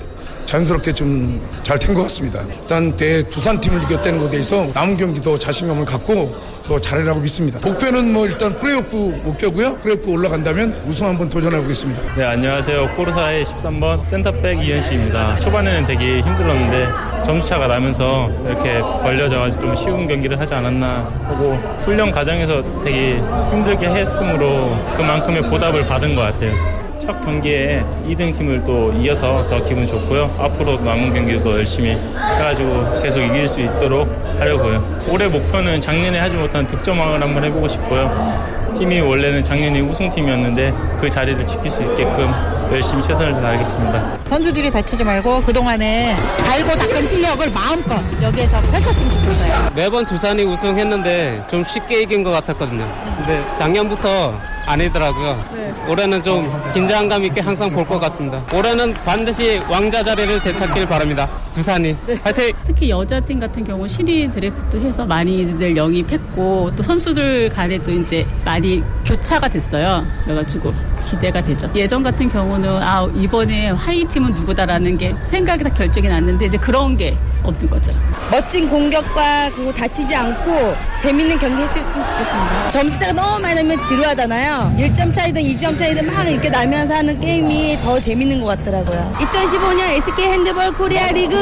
자연스럽게 0.48 0.94
좀 0.94 1.40
잘 1.62 1.78
된 1.78 1.94
것 1.94 2.02
같습니다. 2.04 2.42
일단 2.62 2.98
대 2.98 3.22
두산 3.30 3.62
팀을 3.62 3.84
이겼다는 3.84 4.18
것에 4.18 4.32
대해서 4.32 4.66
남은 4.74 4.98
경기 4.98 5.22
더 5.22 5.38
자신감을 5.38 5.86
갖고 5.86 6.36
더 6.66 6.80
잘하라고 6.80 7.20
믿습니다. 7.20 7.60
목표는 7.64 8.12
뭐 8.12 8.26
일단 8.26 8.56
플레이오프 8.56 8.96
목표고요. 9.24 9.78
플레이오프 9.78 10.10
올라간다면 10.10 10.82
우승 10.88 11.06
한번 11.06 11.30
도전해 11.30 11.62
보겠습니다. 11.62 12.02
네, 12.16 12.24
안녕하세요. 12.24 12.90
코르사의 12.96 13.46
13번 13.46 14.04
센터백 14.08 14.64
이현씨입니다. 14.64 15.38
초반에는 15.38 15.86
되게 15.86 16.22
힘들었는데 16.22 16.88
점수차가 17.26 17.68
나면서 17.68 18.28
이렇게 18.48 18.80
벌려져가지고 19.04 19.62
좀 19.62 19.76
쉬운 19.76 20.08
경기를 20.08 20.40
하지 20.40 20.56
않았나 20.56 21.06
하고 21.26 21.54
훈련 21.82 22.10
과정에서 22.12 22.64
되게 22.84 23.20
힘들게 23.52 23.88
했으므로 23.88 24.76
그만큼의 24.98 25.44
보답을 25.44 25.86
받은 25.86 26.16
것 26.16 26.22
같아요. 26.22 26.79
첫 27.00 27.20
경기에 27.24 27.84
2등 28.08 28.38
팀을 28.38 28.64
또 28.64 28.92
이어서 28.94 29.48
더 29.48 29.64
기분 29.64 29.88
좋고요. 29.88 30.36
앞으로 30.38 30.78
남은 30.82 31.14
경기도 31.14 31.52
열심히 31.58 31.92
해가지고 31.92 33.02
계속 33.02 33.22
이길 33.22 33.48
수 33.48 33.62
있도록 33.62 34.08
하려고요. 34.38 34.84
올해 35.10 35.28
목표는 35.28 35.80
작년에 35.82 36.20
하지 36.20 36.36
못한 36.36 36.68
득점왕을 36.68 37.22
한번 37.22 37.44
해보고 37.46 37.68
싶고요. 37.68 38.60
팀이 38.78 39.02
원래는 39.02 39.44
작년에 39.44 39.80
우승팀이었는데 39.82 40.74
그 41.02 41.10
자리를 41.10 41.44
지킬 41.46 41.72
수 41.72 41.82
있게끔 41.84 42.32
열심히 42.72 43.02
최선을 43.02 43.34
다하겠습니다. 43.34 44.20
선수들이 44.28 44.70
다치지 44.70 45.04
말고 45.04 45.42
그동안에 45.42 46.16
달고 46.46 46.70
닦은 46.76 47.06
실력을 47.06 47.50
마음껏 47.52 47.96
여기에서 48.22 48.62
펼쳤으면 48.72 49.12
좋겠어요. 49.12 49.72
매번 49.76 50.06
두산이 50.06 50.44
우승했는데 50.44 51.46
좀 51.50 51.64
쉽게 51.64 52.02
이긴 52.04 52.24
것 52.24 52.32
같았거든요. 52.32 52.88
근데 53.18 53.44
작년부터 53.58 54.34
아니더라고요. 54.70 55.44
네. 55.56 55.74
올해는 55.88 56.22
좀 56.22 56.48
긴장감 56.74 57.24
있게 57.26 57.42
항상 57.42 57.70
볼 57.72 57.90
것 57.90 58.00
같습니다. 58.00 58.44
올해는 58.54 58.94
반드시 58.94 59.60
왕자 59.68 60.04
자리를 60.04 60.42
되찾길 60.44 60.88
바랍니다. 60.88 61.28
두산이 61.54 61.96
화이팅! 62.24 62.54
특히 62.66 62.90
여자팀 62.92 63.40
같은 63.40 63.64
경우 63.64 63.88
신인 63.88 64.30
드래프트 64.30 64.78
해서 64.78 65.06
많이들 65.08 65.76
영입했고 65.76 66.72
또 66.76 66.84
선수들 66.84 67.50
간에 67.50 67.80
또 67.80 67.92
이제 67.92 68.28
많이 68.46 68.84
교차가 69.06 69.48
됐어요. 69.48 70.06
그래가지고 70.24 70.72
기대가 71.10 71.42
되죠. 71.42 71.68
예전 71.76 72.04
같은 72.04 72.30
경우는 72.30 72.70
아 72.84 73.10
이번에 73.16 73.70
하위 73.72 74.06
팀은 74.06 74.34
누구다라는 74.36 74.98
게 75.00 75.16
생각이 75.20 75.64
다 75.64 75.72
결정이 75.72 76.08
났는데 76.08 76.46
이제 76.46 76.58
그런 76.60 76.96
게 76.96 77.18
없는 77.44 77.70
거죠. 77.70 77.94
멋진 78.32 78.70
공격과 78.70 79.52
그리고 79.56 79.74
다치지 79.74 80.14
않고 80.16 80.76
재밌는 81.02 81.40
경기 81.40 81.62
했으면 81.64 81.84
좋겠습니다. 82.06 82.72
점수차가 82.72 83.14
너무 83.14 83.42
많이 83.42 83.56
나면 83.56 83.82
지루하잖아요. 83.84 84.76
1점 84.78 85.14
차이든 85.14 85.42
2점 85.42 85.78
차이든 85.78 86.06
막 86.08 86.28
이렇게 86.28 86.50
나면서 86.50 86.96
하는 86.96 87.20
게임이 87.20 87.78
더 87.84 88.00
재밌는 88.00 88.42
것 88.42 88.58
같더라고요. 88.58 89.16
2015년 89.20 89.90
SK 89.98 90.26
핸드볼 90.26 90.74
코리아 90.74 91.08
리그 91.12 91.36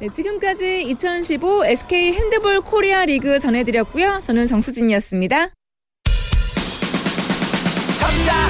네, 0.00 0.08
지금까지 0.08 0.82
2015 0.88 1.66
SK 1.66 2.14
핸드볼 2.14 2.62
코리아 2.62 3.04
리그 3.04 3.38
전해드렸고요. 3.38 4.20
저는 4.22 4.46
정수진이었습니다. 4.46 5.48
쳤다 7.98 8.49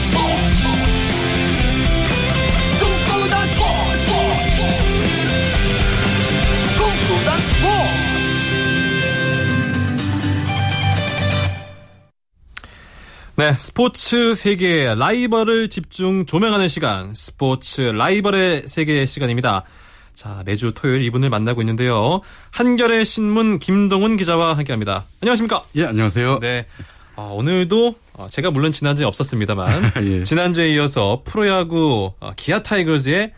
네, 13.41 13.55
스포츠 13.57 14.35
세계의 14.35 14.99
라이벌을 14.99 15.67
집중 15.69 16.27
조명하는 16.27 16.67
시간, 16.67 17.15
스포츠 17.15 17.81
라이벌의 17.81 18.67
세계 18.67 19.07
시간입니다. 19.07 19.63
자, 20.13 20.43
매주 20.45 20.73
토요일 20.75 21.01
이분을 21.05 21.31
만나고 21.31 21.63
있는데요. 21.63 22.21
한겨레 22.51 23.03
신문 23.03 23.57
김동훈 23.57 24.15
기자와 24.15 24.55
함께합니다. 24.57 25.07
안녕하십니까? 25.23 25.63
예, 25.73 25.85
안녕하세요. 25.85 26.37
네, 26.37 26.67
아, 27.15 27.21
오늘도 27.33 27.95
어, 28.13 28.27
제가 28.29 28.51
물론 28.51 28.71
지난주에 28.71 29.07
없었습니다만 29.07 29.93
예. 30.05 30.23
지난주에 30.23 30.69
이어서 30.75 31.23
프로야구 31.25 32.13
어, 32.19 32.33
기아 32.35 32.61
타이거즈의 32.61 33.31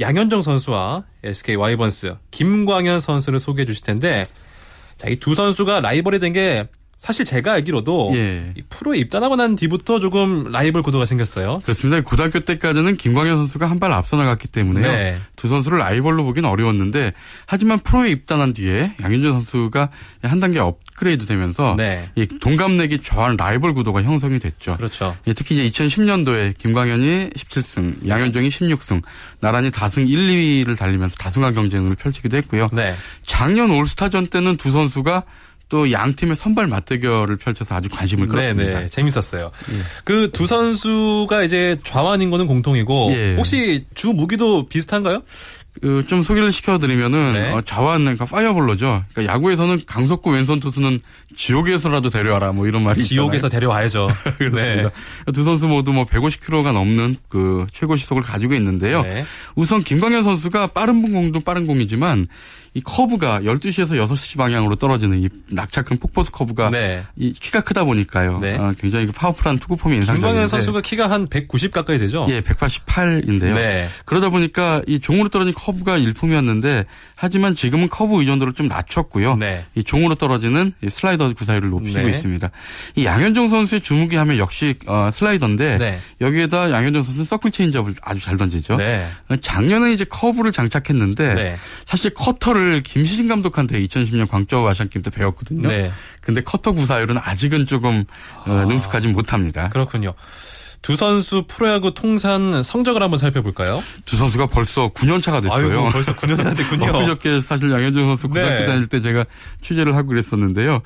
양현종 0.00 0.40
선수와 0.40 1.04
SK 1.22 1.56
와이번스 1.56 2.14
김광현 2.30 3.00
선수를 3.00 3.38
소개해 3.38 3.66
주실 3.66 3.84
텐데 3.84 4.26
자, 4.96 5.08
이 5.10 5.16
두 5.16 5.34
선수가 5.34 5.80
라이벌이 5.80 6.18
된 6.18 6.32
게 6.32 6.66
사실 7.00 7.24
제가 7.24 7.54
알기로도 7.54 8.10
예. 8.12 8.52
이 8.58 8.62
프로에 8.68 8.98
입단하고 8.98 9.34
난 9.34 9.56
뒤부터 9.56 10.00
조금 10.00 10.52
라이벌 10.52 10.82
구도가 10.82 11.06
생겼어요. 11.06 11.60
그렇습니다. 11.64 12.02
고등학교 12.02 12.40
때까지는 12.40 12.96
김광현 12.98 13.38
선수가 13.38 13.68
한 13.70 13.80
발 13.80 13.90
앞서 13.94 14.18
나갔기 14.18 14.48
때문에요. 14.48 14.86
네. 14.86 15.18
두 15.36 15.48
선수를 15.48 15.78
라이벌로 15.78 16.22
보기는 16.24 16.46
어려웠는데 16.46 17.14
하지만 17.46 17.78
프로에 17.78 18.10
입단한 18.10 18.52
뒤에 18.52 18.96
양현종 19.00 19.32
선수가 19.32 19.88
한 20.24 20.40
단계 20.40 20.58
업그레이드 20.58 21.24
되면서 21.24 21.74
네. 21.78 22.10
이 22.16 22.26
동갑내기 22.26 22.98
좋아하는 23.00 23.38
라이벌 23.38 23.72
구도가 23.72 24.02
형성이 24.02 24.38
됐죠. 24.38 24.76
그렇죠. 24.76 25.16
예, 25.26 25.32
특히 25.32 25.54
이제 25.66 25.86
2010년도에 25.86 26.58
김광현이 26.58 27.30
17승, 27.30 28.06
양현종이 28.06 28.50
16승, 28.50 29.02
나란히 29.40 29.70
다승 29.70 30.06
1, 30.06 30.18
2위를 30.66 30.76
달리면서 30.76 31.16
다승화 31.16 31.52
경쟁을 31.52 31.94
펼치기도 31.94 32.36
했고요. 32.36 32.66
네. 32.74 32.94
작년 33.24 33.70
올스타전 33.70 34.26
때는 34.26 34.58
두 34.58 34.70
선수가 34.70 35.22
또 35.70 35.90
양 35.90 36.12
팀의 36.14 36.34
선발 36.36 36.66
맞대결을 36.66 37.36
펼쳐서 37.36 37.74
아주 37.74 37.88
관심을 37.88 38.28
끌었습니다. 38.28 38.72
네네 38.74 38.88
재밌었어요. 38.90 39.50
그두 40.04 40.46
선수가 40.46 41.42
이제 41.44 41.78
좌완인 41.84 42.28
거는 42.28 42.46
공통이고 42.46 43.08
예. 43.12 43.36
혹시 43.36 43.86
주 43.94 44.08
무기도 44.08 44.66
비슷한가요? 44.66 45.22
그 45.80 46.00
좀 46.10 46.22
소개를 46.22 46.50
시켜드리면은 46.50 47.32
네. 47.34 47.52
어, 47.52 47.60
좌완 47.60 48.00
그러니까 48.00 48.24
파이어볼러죠. 48.24 49.04
그러니까 49.12 49.32
야구에서는 49.32 49.82
강속구 49.86 50.30
왼손 50.30 50.58
투수는 50.58 50.98
지옥에서라도 51.36 52.10
데려와라 52.10 52.52
뭐 52.52 52.66
이런 52.66 52.82
말이 52.82 53.00
지옥에서 53.00 53.46
있잖아요. 53.46 53.60
데려와야죠. 53.60 54.08
그렇습니다. 54.38 54.90
두 55.32 55.44
선수 55.44 55.68
모두 55.68 55.92
뭐 55.92 56.04
150km가 56.04 56.72
넘는 56.72 57.14
그 57.28 57.66
최고 57.72 57.94
시속을 57.94 58.22
가지고 58.24 58.54
있는데요. 58.54 59.02
네. 59.02 59.24
우선 59.54 59.82
김광현 59.82 60.24
선수가 60.24 60.68
빠른 60.68 61.02
공도 61.02 61.40
빠른 61.40 61.66
공이지만 61.66 62.26
이 62.72 62.80
커브가 62.82 63.40
12시에서 63.40 64.00
6시 64.04 64.36
방향으로 64.38 64.76
떨어지는 64.76 65.18
이 65.18 65.28
낙차 65.50 65.82
큰 65.82 65.96
폭포수 65.98 66.30
커브가 66.30 66.70
네. 66.70 67.04
이 67.16 67.32
키가 67.32 67.62
크다 67.62 67.82
보니까요. 67.84 68.38
네. 68.38 68.56
어, 68.56 68.72
굉장히 68.80 69.06
그 69.06 69.12
파워풀한 69.12 69.58
투구폼이 69.58 69.96
인상적인데 69.96 70.26
김광현 70.28 70.48
선수가 70.48 70.80
키가 70.82 71.10
한 71.10 71.26
190 71.26 71.72
가까이 71.72 71.98
되죠? 71.98 72.26
예, 72.28 72.40
188인데요. 72.42 73.54
네. 73.54 73.88
그러다 74.04 74.28
보니까 74.28 74.82
이 74.86 75.00
종으로 75.00 75.28
떨어진 75.30 75.52
커브가 75.60 75.98
일품이었는데 75.98 76.84
하지만 77.14 77.54
지금은 77.54 77.88
커브 77.88 78.20
의존도를 78.20 78.54
좀 78.54 78.66
낮췄고요. 78.66 79.36
네. 79.36 79.64
이 79.74 79.84
종으로 79.84 80.14
떨어지는 80.14 80.72
이 80.82 80.88
슬라이더 80.88 81.34
구사율을 81.34 81.68
높이고 81.68 82.00
네. 82.00 82.08
있습니다. 82.08 82.50
이 82.96 83.04
양현종 83.04 83.46
선수의 83.46 83.82
주무기 83.82 84.16
하면 84.16 84.38
역시 84.38 84.74
어, 84.86 85.10
슬라이더인데 85.12 85.78
네. 85.78 86.00
여기에다 86.20 86.70
양현종 86.70 87.02
선수는 87.02 87.24
서클 87.24 87.50
체인지업을 87.50 87.94
아주 88.02 88.20
잘 88.20 88.36
던지죠. 88.36 88.76
네. 88.76 89.06
작년에 89.40 89.92
이제 89.92 90.04
커브를 90.04 90.52
장착했는데 90.52 91.34
네. 91.34 91.56
사실 91.84 92.12
커터를 92.14 92.82
김시진 92.82 93.28
감독한테 93.28 93.80
2010년 93.80 94.28
광저우 94.28 94.66
아시안 94.66 94.88
게임 94.88 95.02
때 95.02 95.10
배웠거든요. 95.10 95.68
네. 95.68 95.90
근데 96.20 96.40
커터 96.42 96.72
구사율은 96.72 97.18
아직은 97.18 97.66
조금 97.66 98.04
어, 98.46 98.64
능숙하지 98.66 99.08
못합니다. 99.08 99.68
그렇군요. 99.68 100.14
두 100.82 100.96
선수 100.96 101.44
프로야구 101.46 101.92
통산 101.92 102.62
성적을 102.62 103.02
한번 103.02 103.18
살펴볼까요? 103.18 103.82
두 104.06 104.16
선수가 104.16 104.46
벌써 104.46 104.88
9년 104.90 105.22
차가 105.22 105.40
됐어요. 105.40 105.78
아이고, 105.78 105.90
벌써 105.90 106.14
9년이나 106.16 106.56
됐군요. 106.56 106.86
엊그저께 106.96 107.40
사실 107.42 107.70
양현종 107.70 108.06
선수 108.06 108.28
네. 108.28 108.40
고등학교 108.40 108.66
다닐 108.66 108.86
때 108.86 109.02
제가 109.02 109.26
취재를 109.60 109.94
하고 109.94 110.08
그랬었는데요. 110.08 110.80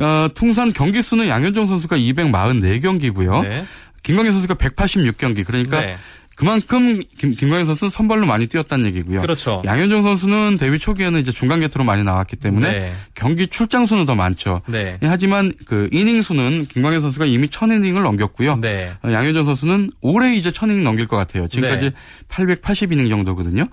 어, 0.00 0.28
통산 0.34 0.72
경기 0.72 1.02
수는 1.02 1.28
양현종 1.28 1.66
선수가 1.66 1.96
244경기고요. 1.96 3.42
네. 3.42 3.66
김광현 4.02 4.32
선수가 4.32 4.54
186경기. 4.54 5.44
그러니까 5.44 5.80
네. 5.80 5.96
그만큼 6.36 6.98
김, 7.18 7.34
김광현 7.34 7.66
선수는 7.66 7.90
선발로 7.90 8.26
많이 8.26 8.46
뛰었다는 8.46 8.86
얘기고요. 8.86 9.20
그렇죠. 9.20 9.62
양현종 9.66 10.00
선수는 10.02 10.56
데뷔 10.58 10.78
초기에는 10.78 11.20
이제 11.20 11.32
중간 11.32 11.60
개투로 11.60 11.84
많이 11.84 12.02
나왔기 12.02 12.36
때문에 12.36 12.70
네. 12.70 12.94
경기 13.20 13.46
출장 13.48 13.84
수는 13.84 14.06
더 14.06 14.14
많죠. 14.14 14.62
네. 14.66 14.98
예, 15.02 15.06
하지만 15.06 15.52
그 15.66 15.90
이닝 15.92 16.22
수는 16.22 16.64
김광현 16.66 17.00
선수가 17.02 17.26
이미 17.26 17.48
1000이닝을 17.48 18.02
넘겼고요. 18.02 18.56
네. 18.56 18.92
어, 19.04 19.12
양현종 19.12 19.44
선수는 19.44 19.90
올해 20.00 20.34
이제 20.34 20.48
1000이닝 20.50 20.80
넘길 20.82 21.06
것 21.06 21.18
같아요. 21.18 21.46
지금까지 21.46 21.90
네. 21.90 21.96
880 22.28 22.92
이닝 22.92 23.10
정도거든요. 23.10 23.66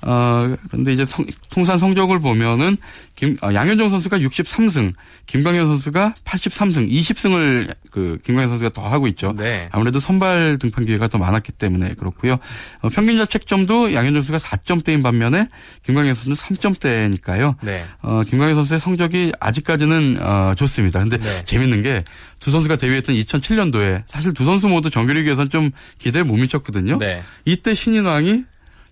어, 0.00 0.54
그런데 0.70 0.94
이제 0.94 1.04
성- 1.04 1.26
통산 1.50 1.78
성적을 1.78 2.18
보면은 2.20 2.78
김, 3.14 3.36
어, 3.42 3.52
양현종 3.52 3.90
선수가 3.90 4.20
63승, 4.20 4.94
김광현 5.26 5.66
선수가 5.66 6.14
83승, 6.24 6.90
20승을 6.90 7.74
그 7.90 8.16
김광현 8.24 8.48
선수가 8.48 8.70
더 8.70 8.88
하고 8.88 9.06
있죠. 9.08 9.34
네. 9.36 9.68
아무래도 9.70 9.98
선발 9.98 10.56
등판 10.58 10.86
기회가 10.86 11.08
더 11.08 11.18
많았기 11.18 11.52
때문에 11.52 11.90
그렇고요. 11.98 12.38
어, 12.80 12.88
평균 12.88 13.18
자책점도 13.18 13.92
양현종 13.92 14.22
선수가 14.22 14.38
4점대인 14.38 15.02
반면에 15.02 15.46
김광현 15.84 16.14
선수는 16.14 16.36
3점대니까요. 16.36 17.56
네. 17.62 17.84
어, 18.00 18.22
김광현 18.26 18.54
선수의 18.54 18.80
성 18.80 18.93
적이 18.96 19.32
아직까지는 19.40 20.16
어, 20.20 20.54
좋습니다. 20.56 21.00
근데 21.00 21.18
네. 21.18 21.44
재밌는 21.44 21.82
게 21.82 22.02
두 22.44 22.50
선수가 22.50 22.76
데뷔했던 22.76 23.16
2007년도에 23.16 24.02
사실 24.06 24.34
두 24.34 24.44
선수 24.44 24.68
모두 24.68 24.90
정규리그에서는 24.90 25.48
좀 25.48 25.70
기대에 25.98 26.22
못 26.22 26.36
미쳤거든요. 26.36 26.98
네. 26.98 27.22
이때 27.46 27.72
신인왕이 27.72 28.44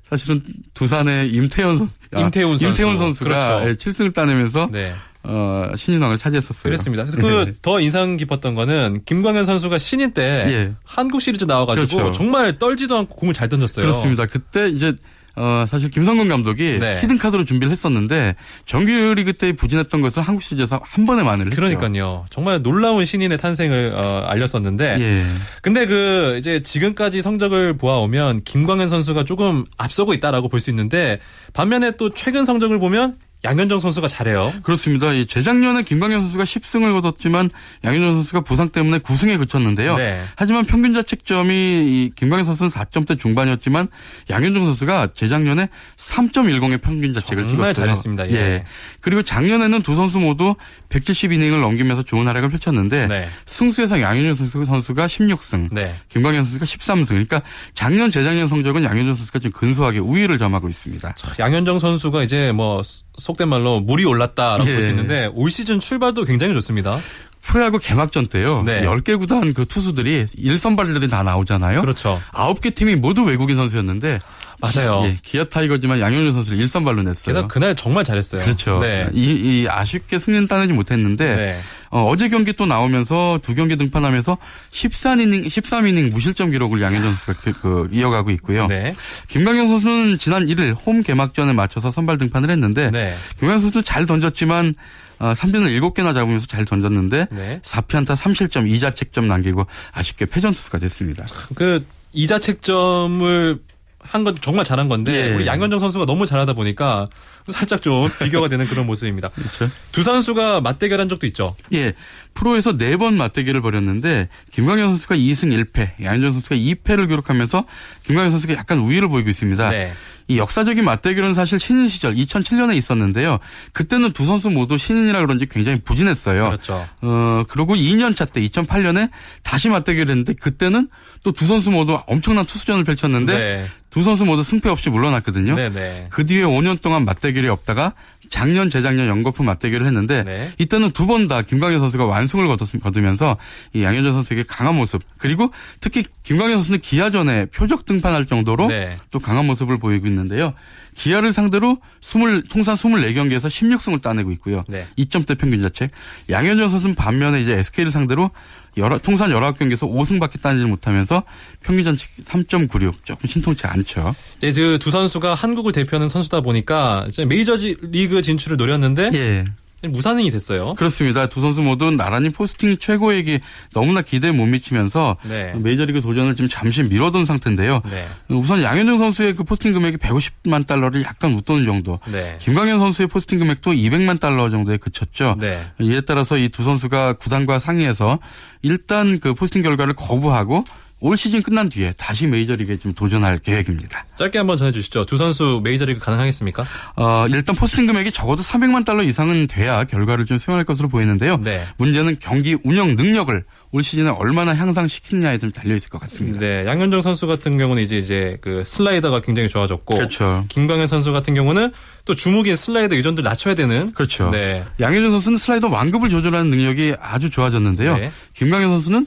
사실은 0.09 0.43
두산의 0.73 1.31
임태현 1.33 1.77
선 1.77 1.91
임태훈 2.17 2.53
선수. 2.53 2.65
임태훈 2.67 2.97
선수가 2.97 3.29
그렇죠. 3.29 3.69
예, 3.69 3.75
7승을 3.75 4.15
따내면서 4.15 4.71
네. 4.73 4.95
어, 5.25 5.71
신인왕을 5.77 6.17
차지했었어요. 6.17 6.63
그렇습니다. 6.63 7.05
네. 7.05 7.11
그더 7.45 7.81
인상 7.83 8.17
깊었던 8.17 8.55
거는 8.55 9.03
김광현 9.05 9.45
선수가 9.45 9.77
신인 9.77 10.13
때 10.13 10.47
예. 10.49 10.73
한국 10.83 11.21
시리즈 11.21 11.45
나와가지고 11.45 11.87
그렇죠. 11.95 12.13
정말 12.13 12.59
떨지도 12.59 12.97
않고 12.97 13.17
공을 13.17 13.35
잘 13.35 13.51
던졌어요. 13.51 13.85
그렇습니다. 13.85 14.25
그때 14.25 14.69
이제 14.69 14.95
어, 15.37 15.65
사실 15.69 15.91
김성근 15.91 16.29
감독이 16.29 16.79
네. 16.79 16.99
히든 17.01 17.19
카드로 17.19 17.45
준비를 17.45 17.71
했었는데 17.71 18.35
정규리그 18.67 19.33
때 19.35 19.53
부진했던 19.53 20.01
것을 20.01 20.23
한국 20.23 20.43
시리즈에서 20.43 20.81
한 20.83 21.07
번에 21.07 21.23
만회를 21.23 21.53
했죠. 21.53 21.57
그러니까요. 21.57 22.25
정말 22.31 22.63
놀라운 22.63 23.05
신인의 23.05 23.39
탄생을 23.39 23.95
어, 23.97 24.21
알렸었는데. 24.27 24.97
예. 25.01 25.25
근데 25.63 25.87
그 25.87 26.37
이제 26.39 26.63
지금까지 26.63 27.23
성적을 27.23 27.77
보아오면 27.77 28.45
김광현 28.45 28.89
선수가 28.89 29.25
조금 29.25 29.65
앞서고 29.77 30.15
있다라고 30.15 30.49
볼 30.49 30.63
수 30.63 30.71
있는데 30.71 31.19
반면에 31.55 31.91
또 31.93 32.11
최근 32.11 32.45
성적을 32.45 32.79
보면 32.79 33.17
양현종 33.45 33.81
선수가 33.81 34.07
잘해요. 34.07 34.53
그렇습니다. 34.63 35.13
이 35.13 35.27
재작년에 35.27 35.83
김광현 35.83 36.21
선수가 36.21 36.45
10승을 36.45 36.93
거뒀지만 36.93 37.51
양현종 37.85 38.13
선수가 38.13 38.43
부상 38.43 38.69
때문에 38.69 38.99
9승에 38.99 39.37
그쳤는데요. 39.39 39.97
네. 39.97 40.23
하지만 40.37 40.65
평균 40.65 40.95
자책점이 40.95 41.53
이 41.53 42.11
김광현 42.15 42.45
선수는 42.45 42.71
4점대 42.71 43.19
중반이었지만 43.19 43.89
양현종 44.31 44.65
선수가 44.67 45.09
재작년에 45.15 45.69
3.10의 45.97 46.81
평균 46.81 47.13
자책을 47.15 47.43
정말 47.49 47.75
찍었어요. 47.75 47.87
잘했습니다. 47.87 48.31
예. 48.31 48.65
그리고 49.01 49.23
작년에는 49.23 49.83
두 49.83 49.97
선수 49.97 50.21
모두 50.21 50.55
170이닝을 50.91 51.61
넘기면서 51.61 52.03
좋은 52.05 52.27
활약을 52.29 52.49
펼쳤는데 52.51 53.09
네. 53.09 53.29
승수에서 53.47 54.01
양현종 54.01 54.35
선수- 54.35 54.65
선수가 54.65 55.07
16승, 55.07 55.69
네. 55.73 55.97
김광현 56.11 56.45
선수가 56.45 56.65
13승. 56.65 57.09
그러니까 57.09 57.43
작년 57.75 58.11
재작년 58.13 58.47
성적은 58.47 58.85
양현종 58.85 59.15
선수가 59.17 59.39
지금 59.41 59.53
근소하게 59.53 59.99
우위를 59.99 60.39
점하고 60.39 60.69
있습니다. 60.69 61.13
양현종 61.41 61.81
선수가 61.81 62.23
이제 62.23 62.53
뭐 62.53 62.83
속된 63.19 63.49
말로 63.49 63.81
물이 63.81 64.05
올랐다라고 64.05 64.69
예. 64.69 64.75
볼수 64.75 64.89
있는데 64.91 65.31
올 65.35 65.51
시즌 65.51 65.81
출발도 65.81 66.25
굉장히 66.25 66.55
좋습니다. 66.55 66.99
프로야구 67.43 67.79
개막전 67.79 68.27
때요. 68.29 68.63
네. 68.63 68.83
10개 68.83 69.19
구단 69.19 69.53
그 69.53 69.67
투수들이 69.67 70.27
일선발들이 70.37 71.09
다 71.09 71.23
나오잖아요. 71.23 71.81
그렇죠. 71.81 72.21
9개 72.33 72.75
팀이 72.75 72.95
모두 72.97 73.23
외국인 73.23 73.57
선수였는데 73.57 74.21
맞아요. 74.63 75.03
예, 75.07 75.19
기아 75.23 75.45
타이거지만 75.45 75.99
양현종 76.01 76.33
선수를 76.33 76.59
일선발로 76.61 77.03
냈어요. 77.03 77.35
게다가 77.35 77.49
그날 77.49 77.75
정말 77.75 78.05
잘했어요. 78.05 78.45
그렇죠. 78.45 78.79
네. 78.79 79.09
이, 79.13 79.31
이 79.33 79.67
아쉽게 79.69 80.19
승리는 80.19 80.47
따내지 80.47 80.73
못했는데 80.73 81.35
네. 81.35 81.61
어, 81.91 82.15
제 82.17 82.29
경기 82.29 82.53
또 82.53 82.65
나오면서 82.65 83.41
두 83.43 83.55
경기 83.55 83.77
등판하면서 83.77 84.39
13이닝 84.71 85.47
13이닝 85.47 86.13
무실점 86.13 86.53
기록을 86.53 86.81
양현종 86.81 87.11
선수가 87.11 87.33
그, 87.43 87.53
그 87.61 87.89
이어가고 87.91 88.31
있고요. 88.31 88.69
네. 88.69 88.95
김광현 89.29 89.67
선수는 89.67 90.19
지난 90.19 90.47
1일 90.47 90.77
홈 90.87 91.03
개막전에 91.03 91.53
맞춰서 91.53 91.91
선발 91.91 92.19
등판을 92.19 92.49
했는데 92.51 92.91
네. 92.91 93.15
김광현 93.41 93.59
선수 93.59 93.83
잘 93.83 94.07
던졌지만 94.07 94.73
어, 95.19 95.33
3진을 95.33 95.77
7개나 95.81 96.15
잡으면서 96.15 96.47
잘 96.47 96.65
던졌는데 96.65 97.27
네. 97.31 97.61
4피안타 97.63 98.17
3실점 98.17 98.81
2자책점 98.81 99.27
남기고 99.27 99.67
아쉽게 99.93 100.27
패전 100.27 100.53
투수가 100.53 100.79
됐습니다. 100.79 101.25
그 101.55 101.85
이자책점을 102.13 103.59
한 104.03 104.25
건 104.25 104.37
정말 104.41 104.65
잘한 104.65 104.89
건데 104.89 105.31
예. 105.31 105.35
우리 105.35 105.47
양현종 105.47 105.79
선수가 105.79 106.07
너무 106.07 106.27
잘하다 106.27 106.53
보니까 106.53 107.07
살짝 107.51 107.81
좀 107.83 108.09
비교가 108.21 108.49
되는 108.49 108.67
그런 108.67 108.85
모습입니다. 108.87 109.29
그렇죠. 109.35 109.71
두 109.93 110.03
선수가 110.03 110.61
맞대결한 110.61 111.09
적도 111.09 111.27
있죠. 111.29 111.57
예. 111.73 111.93
프로에서 112.35 112.77
네 112.77 112.97
번 112.97 113.17
맞대결을 113.17 113.63
벌였는데 113.63 114.29
김광현 114.53 114.89
선수가 114.91 115.17
2승 115.17 115.65
1패, 115.65 116.03
양현종 116.05 116.33
선수가 116.33 116.57
2패를 116.57 117.09
기록하면서 117.09 117.65
김광현 118.05 118.31
선수가 118.31 118.55
약간 118.55 118.79
우위를 118.79 119.09
보이고 119.09 119.29
있습니다. 119.31 119.71
네. 119.71 119.93
이 120.29 120.39
역사적인 120.39 120.85
맞대결은 120.85 121.35
사실 121.35 121.59
신인 121.59 121.89
시절 121.89 122.15
2007년에 122.15 122.77
있었는데요. 122.77 123.39
그때는 123.73 124.13
두 124.13 124.25
선수 124.25 124.51
모두 124.51 124.77
신인이라 124.79 125.21
그런지 125.21 125.47
굉장히 125.47 125.81
부진했어요. 125.81 126.45
그렇죠. 126.47 126.87
어, 127.03 127.43
그리고 127.49 127.75
2년 127.75 128.17
차 128.17 128.25
때 128.25 128.41
2008년에 128.41 129.11
다시 129.43 129.69
맞대결을 129.69 130.09
했는데 130.11 130.33
그때는 130.35 130.89
또 131.23 131.33
두 131.33 131.47
선수 131.47 131.71
모두 131.71 131.99
엄청난 132.07 132.45
투수전을 132.45 132.85
펼쳤는데 132.85 133.39
네. 133.39 133.71
두 133.91 134.03
선수 134.03 134.25
모두 134.25 134.43
승패 134.43 134.69
없이 134.69 134.91
물러났거든요. 134.91 135.55
네네. 135.55 136.07
그 136.11 136.25
뒤에 136.25 136.43
5년 136.43 136.81
동안 136.81 137.05
맞대결이 137.05 137.49
없다가 137.49 137.93
작년, 138.33 138.71
재작년 138.71 139.07
연거푸 139.09 139.45
맞대결을 139.45 139.87
했는데 139.87 140.25
네. 140.25 140.53
이때는 140.59 140.91
두 140.93 141.07
번 141.07 141.29
다 141.29 141.43
김광현 141.43 141.79
선수가 141.79 142.07
완승을 142.07 142.49
거두면서 142.83 143.37
이 143.75 143.83
양현종 143.83 144.13
선수에게 144.13 144.45
강한 144.49 144.75
모습 144.75 145.03
그리고 145.19 145.53
특히 145.81 146.05
김광현 146.23 146.55
선수는 146.57 146.81
기아전에 146.81 147.47
표적 147.47 147.85
등판할 147.85 148.25
정도로 148.25 148.69
네. 148.69 148.97
또 149.11 149.19
강한 149.21 149.47
모습을 149.47 149.79
보이고 149.79 150.07
있는데요. 150.07 150.55
기아를 150.95 151.33
상대로 151.33 151.79
20, 152.03 152.49
통산 152.51 152.75
24경기에서 152.75 153.49
16승을 153.49 154.01
따내고 154.01 154.33
있고요. 154.33 154.65
네. 154.69 154.87
2점대 154.99 155.39
평균 155.39 155.61
자책. 155.61 155.91
양현종 156.31 156.69
선수는 156.69 156.95
반면에 156.95 157.41
이제 157.43 157.53
SK를 157.53 157.93
상대로 157.93 158.31
여러, 158.77 158.99
통산 158.99 159.31
19경기에서 159.31 159.91
5승밖에 159.91 160.41
따내지 160.41 160.67
못하면서 160.67 161.23
평균 161.63 161.85
자책 161.85 162.09
3.96 162.25 162.95
조금 163.05 163.29
신통치 163.29 163.67
않죠. 163.67 164.15
이제 164.39 164.53
그두 164.53 164.91
선수가 164.91 165.35
한국을 165.35 165.73
대표하는 165.73 166.09
선수다 166.09 166.41
보니까 166.41 167.07
메이저 167.27 167.57
리그 167.83 168.23
진출을 168.23 168.57
노렸는데 168.57 169.11
예. 169.15 169.45
무산행이 169.83 170.31
됐어요. 170.31 170.75
그렇습니다. 170.75 171.29
두 171.29 171.41
선수 171.41 171.61
모두 171.61 171.91
나란히 171.91 172.31
포스팅 172.31 172.77
최고액이 172.77 173.41
너무나 173.73 174.01
기대에 174.03 174.31
못 174.31 174.47
미치면서 174.47 175.17
네. 175.25 175.53
메이저리그 175.57 176.01
도전을 176.01 176.37
지금 176.37 176.49
잠시 176.49 176.83
미뤄둔 176.85 177.25
상태인데요. 177.25 177.83
네. 177.91 178.07
우선 178.29 178.63
양현종 178.63 178.99
선수의 178.99 179.35
그 179.35 179.43
포스팅 179.43 179.73
금액이 179.73 179.97
150만 179.97 180.67
달러를 180.67 181.03
약간 181.03 181.35
웃도는 181.35 181.65
정도. 181.65 181.99
네. 182.07 182.37
김광현 182.39 182.79
선수의 182.79 183.09
포스팅 183.09 183.41
금액도 183.41 183.73
200만 183.73 184.21
달러 184.21 184.49
정도에 184.49 184.77
그쳤죠. 184.77 185.37
네. 185.41 185.65
이에 185.81 186.03
따라서 186.03 186.37
이 186.39 186.49
두 186.53 186.63
선수가 186.63 187.15
구단과 187.15 187.59
상의해서 187.59 188.19
일단 188.61 189.19
그 189.21 189.33
포스팅 189.35 189.63
결과를 189.63 189.95
거부하고 189.95 190.65
올 191.03 191.17
시즌 191.17 191.43
끝난 191.43 191.69
뒤에 191.69 191.93
다시 191.97 192.29
메이저리그에 192.29 192.77
좀 192.77 192.95
도전할 192.95 193.39
계획입니다. 193.39 194.07
짧게 194.17 194.39
한번 194.39 194.57
전해주시죠. 194.57 195.05
두 195.05 195.17
선수 195.17 195.61
메이저리그 195.65 195.99
가능하겠습니까? 195.99 196.65
어, 196.95 197.27
일단 197.29 197.57
포스팅 197.57 197.87
금액이 197.87 198.13
적어도 198.13 198.41
300만 198.43 198.85
달러 198.85 199.03
이상은 199.03 199.49
돼야 199.49 199.83
결과를 199.83 200.27
좀 200.27 200.39
수용할 200.39 200.65
것으로 200.65 200.89
보이는데요. 200.89 201.39
네. 201.39 201.67
문제는 201.77 202.19
경기 202.21 202.57
운영 202.63 202.95
능력을 202.95 203.45
올 203.73 203.83
시즌에 203.83 204.11
얼마나 204.11 204.55
향상시키느냐에 204.55 205.39
좀 205.39 205.51
달려 205.51 205.75
있을 205.75 205.91
것 205.91 206.01
같습니다. 206.03 206.39
네, 206.39 206.65
양현종 206.67 207.03
선수 207.03 207.27
같은 207.27 207.57
경우는 207.59 207.83
이제 207.83 207.97
이제 207.97 208.37
그 208.43 208.63
슬라이더가 208.65 209.23
굉장히 209.23 209.49
좋아졌고, 209.49 209.95
그렇죠. 209.97 210.45
김광현 210.49 210.87
선수 210.87 211.11
같은 211.11 211.35
경우는 211.35 211.73
또 212.05 212.15
주무기의 212.15 212.57
슬라이더 212.57 212.95
의존들 212.95 213.25
낮춰야 213.25 213.55
되는, 213.55 213.93
그렇죠. 213.93 214.31
네, 214.31 214.63
양현종 214.79 215.11
선수는 215.11 215.39
슬라이더 215.39 215.69
완급을 215.69 216.11
조절하는 216.11 216.51
능력이 216.51 216.95
아주 217.01 217.31
좋아졌는데요. 217.31 217.97
네. 217.97 218.13
김광현 218.35 218.69
선수는 218.69 219.07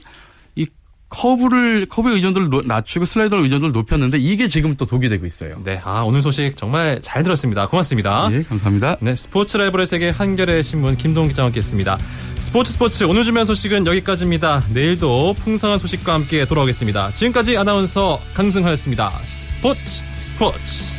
커브를 1.16 1.86
커브의 1.86 2.16
의존도를 2.16 2.50
노- 2.50 2.60
낮추고 2.64 3.06
슬라이더 3.06 3.36
의존도를 3.38 3.72
높였는데 3.72 4.18
이게 4.18 4.48
지금 4.48 4.76
또 4.76 4.84
독이 4.84 5.08
되고 5.08 5.24
있어요. 5.24 5.60
네, 5.64 5.80
아 5.82 6.00
오늘 6.02 6.20
소식 6.20 6.56
정말 6.56 7.00
잘 7.02 7.22
들었습니다. 7.22 7.66
고맙습니다. 7.68 8.28
예, 8.32 8.42
감사합니다. 8.42 8.96
네, 9.00 9.14
스포츠 9.14 9.56
라이브의 9.56 9.86
세계 9.86 10.10
한겨레 10.10 10.62
신문 10.62 10.96
김동 10.96 11.28
기자와 11.28 11.46
함께했습니다. 11.46 11.98
스포츠 12.36 12.72
스포츠 12.72 13.04
오늘 13.04 13.24
준비한 13.24 13.46
소식은 13.46 13.86
여기까지입니다. 13.86 14.62
내일도 14.74 15.34
풍성한 15.38 15.78
소식과 15.78 16.12
함께 16.12 16.44
돌아오겠습니다. 16.44 17.12
지금까지 17.12 17.56
아나운서 17.56 18.20
강승화였습니다. 18.34 19.10
스포츠 19.24 20.02
스포츠. 20.18 20.95